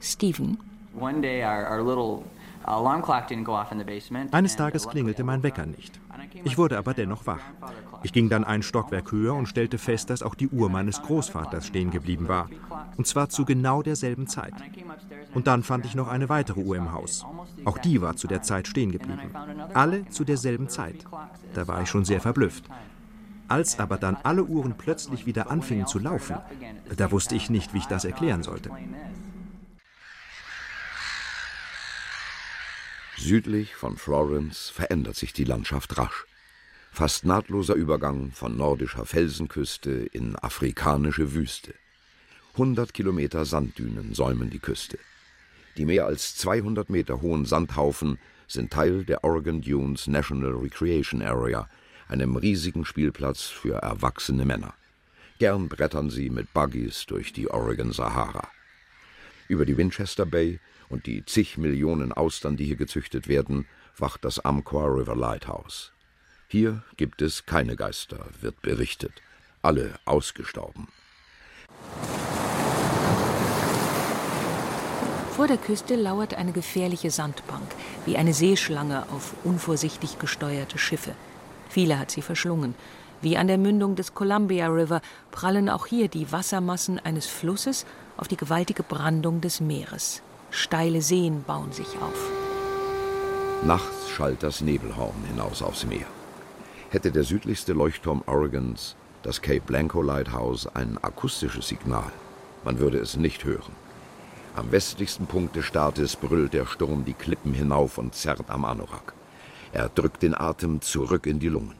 Stephen? 0.00 0.58
One 0.98 1.20
day 1.20 1.42
our, 1.42 1.68
our 1.70 1.82
little 1.82 2.22
eines 4.32 4.56
Tages 4.56 4.88
klingelte 4.88 5.24
mein 5.24 5.42
Wecker 5.42 5.66
nicht. 5.66 6.00
Ich 6.44 6.58
wurde 6.58 6.78
aber 6.78 6.94
dennoch 6.94 7.26
wach. 7.26 7.40
Ich 8.02 8.12
ging 8.12 8.28
dann 8.28 8.44
ein 8.44 8.62
Stockwerk 8.62 9.12
höher 9.12 9.34
und 9.34 9.46
stellte 9.46 9.78
fest, 9.78 10.10
dass 10.10 10.22
auch 10.22 10.34
die 10.34 10.48
Uhr 10.48 10.68
meines 10.68 11.00
Großvaters 11.02 11.66
stehen 11.66 11.90
geblieben 11.90 12.28
war. 12.28 12.48
Und 12.96 13.06
zwar 13.06 13.28
zu 13.28 13.44
genau 13.44 13.82
derselben 13.82 14.26
Zeit. 14.26 14.54
Und 15.34 15.46
dann 15.46 15.62
fand 15.62 15.86
ich 15.86 15.94
noch 15.94 16.08
eine 16.08 16.28
weitere 16.28 16.60
Uhr 16.60 16.76
im 16.76 16.92
Haus. 16.92 17.24
Auch 17.64 17.78
die 17.78 18.00
war 18.00 18.16
zu 18.16 18.26
der 18.26 18.42
Zeit 18.42 18.66
stehen 18.66 18.90
geblieben. 18.90 19.30
Alle 19.74 20.08
zu 20.08 20.24
derselben 20.24 20.68
Zeit. 20.68 21.04
Da 21.54 21.68
war 21.68 21.82
ich 21.82 21.88
schon 21.88 22.04
sehr 22.04 22.20
verblüfft. 22.20 22.64
Als 23.48 23.78
aber 23.78 23.96
dann 23.96 24.16
alle 24.24 24.44
Uhren 24.44 24.74
plötzlich 24.76 25.24
wieder 25.24 25.50
anfingen 25.50 25.86
zu 25.86 25.98
laufen, 26.00 26.36
da 26.96 27.12
wusste 27.12 27.36
ich 27.36 27.48
nicht, 27.48 27.74
wie 27.74 27.78
ich 27.78 27.86
das 27.86 28.04
erklären 28.04 28.42
sollte. 28.42 28.70
Südlich 33.18 33.74
von 33.74 33.96
Florence 33.96 34.68
verändert 34.68 35.16
sich 35.16 35.32
die 35.32 35.44
Landschaft 35.44 35.96
rasch. 35.96 36.26
Fast 36.92 37.24
nahtloser 37.24 37.74
Übergang 37.74 38.30
von 38.30 38.56
nordischer 38.56 39.06
Felsenküste 39.06 39.90
in 39.90 40.36
afrikanische 40.36 41.32
Wüste. 41.32 41.74
100 42.52 42.92
Kilometer 42.92 43.46
Sanddünen 43.46 44.14
säumen 44.14 44.50
die 44.50 44.58
Küste. 44.58 44.98
Die 45.78 45.86
mehr 45.86 46.04
als 46.04 46.36
200 46.36 46.90
Meter 46.90 47.22
hohen 47.22 47.46
Sandhaufen 47.46 48.18
sind 48.48 48.70
Teil 48.70 49.04
der 49.04 49.24
Oregon 49.24 49.62
Dunes 49.62 50.06
National 50.06 50.52
Recreation 50.52 51.22
Area, 51.22 51.68
einem 52.08 52.36
riesigen 52.36 52.84
Spielplatz 52.84 53.44
für 53.44 53.76
erwachsene 53.76 54.44
Männer. 54.44 54.74
Gern 55.38 55.68
brettern 55.68 56.10
sie 56.10 56.28
mit 56.28 56.52
Buggies 56.52 57.06
durch 57.06 57.32
die 57.32 57.48
Oregon 57.48 57.92
Sahara. 57.92 58.48
Über 59.48 59.64
die 59.64 59.76
Winchester 59.76 60.26
Bay 60.26 60.60
und 60.88 61.06
die 61.06 61.24
zig 61.24 61.58
Millionen 61.58 62.12
Austern, 62.12 62.56
die 62.56 62.64
hier 62.64 62.76
gezüchtet 62.76 63.28
werden, 63.28 63.66
wacht 63.96 64.24
das 64.24 64.38
Amqua 64.38 64.86
River 64.86 65.16
Lighthouse. 65.16 65.92
Hier 66.48 66.82
gibt 66.96 67.22
es 67.22 67.46
keine 67.46 67.76
Geister, 67.76 68.26
wird 68.40 68.62
berichtet. 68.62 69.12
Alle 69.62 69.98
ausgestorben. 70.04 70.88
Vor 75.36 75.48
der 75.48 75.58
Küste 75.58 75.96
lauert 75.96 76.34
eine 76.34 76.52
gefährliche 76.52 77.10
Sandbank, 77.10 77.66
wie 78.06 78.16
eine 78.16 78.32
Seeschlange 78.32 79.02
auf 79.10 79.34
unvorsichtig 79.44 80.18
gesteuerte 80.18 80.78
Schiffe. 80.78 81.14
Viele 81.68 81.98
hat 81.98 82.10
sie 82.10 82.22
verschlungen. 82.22 82.74
Wie 83.20 83.36
an 83.36 83.46
der 83.46 83.58
Mündung 83.58 83.96
des 83.96 84.14
Columbia 84.14 84.68
River 84.68 85.02
prallen 85.30 85.68
auch 85.68 85.86
hier 85.86 86.08
die 86.08 86.32
Wassermassen 86.32 86.98
eines 86.98 87.26
Flusses 87.26 87.84
auf 88.16 88.28
die 88.28 88.36
gewaltige 88.36 88.82
Brandung 88.82 89.40
des 89.40 89.60
Meeres. 89.60 90.22
Steile 90.50 91.02
Seen 91.02 91.42
bauen 91.44 91.72
sich 91.72 91.88
auf. 92.00 92.30
Nachts 93.64 94.08
schallt 94.10 94.42
das 94.42 94.60
Nebelhorn 94.60 95.24
hinaus 95.28 95.62
aufs 95.62 95.86
Meer. 95.86 96.06
Hätte 96.90 97.10
der 97.10 97.24
südlichste 97.24 97.72
Leuchtturm 97.72 98.22
Oregons, 98.26 98.96
das 99.22 99.42
Cape 99.42 99.62
Blanco 99.66 100.02
Lighthouse, 100.02 100.68
ein 100.74 100.98
akustisches 101.02 101.68
Signal, 101.68 102.12
man 102.64 102.78
würde 102.78 102.98
es 102.98 103.16
nicht 103.16 103.44
hören. 103.44 103.72
Am 104.54 104.72
westlichsten 104.72 105.26
Punkt 105.26 105.56
des 105.56 105.66
Staates 105.66 106.16
brüllt 106.16 106.54
der 106.54 106.64
Sturm 106.64 107.04
die 107.04 107.12
Klippen 107.12 107.52
hinauf 107.52 107.98
und 107.98 108.14
zerrt 108.14 108.48
am 108.48 108.64
Anorak. 108.64 109.12
Er 109.72 109.88
drückt 109.88 110.22
den 110.22 110.34
Atem 110.34 110.80
zurück 110.80 111.26
in 111.26 111.38
die 111.38 111.48
Lungen. 111.48 111.74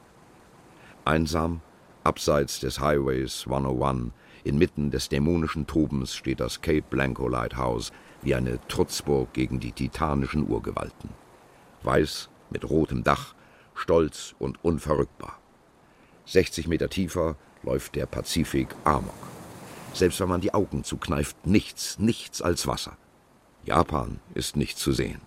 Einsam, 1.05 1.61
abseits 2.05 2.61
des 2.61 2.81
Highways 2.81 3.45
101, 3.47 4.13
inmitten 4.45 4.91
des 4.91 5.09
dämonischen 5.09 5.67
Tobens 5.67 6.15
steht 6.15 6.41
das 6.41 6.61
Cape 6.61 6.85
Blanco 6.91 7.29
Lighthouse 7.29 7.93
wie 8.23 8.35
eine 8.35 8.59
Trutzburg 8.69 9.33
gegen 9.33 9.61
die 9.61 9.73
titanischen 9.73 10.49
Urgewalten. 10.49 11.11
Weiß 11.83 12.29
mit 12.51 12.69
rotem 12.69 13.05
Dach, 13.05 13.35
stolz 13.75 14.35
und 14.39 14.63
unverrückbar. 14.65 15.39
60 16.27 16.69
Meter 16.69 16.89
tiefer 16.89 17.37
läuft 17.63 17.95
der 17.95 18.07
Pazifik 18.07 18.69
Amok. 18.85 19.15
Selbst 19.93 20.21
wenn 20.21 20.29
man 20.29 20.41
die 20.41 20.55
Augen 20.55 20.85
zukneift, 20.85 21.47
nichts, 21.47 21.99
nichts 21.99 22.43
als 22.43 22.67
Wasser. 22.67 22.97
Japan 23.65 24.21
ist 24.35 24.57
nicht 24.57 24.79
zu 24.79 24.93
sehen. 24.93 25.21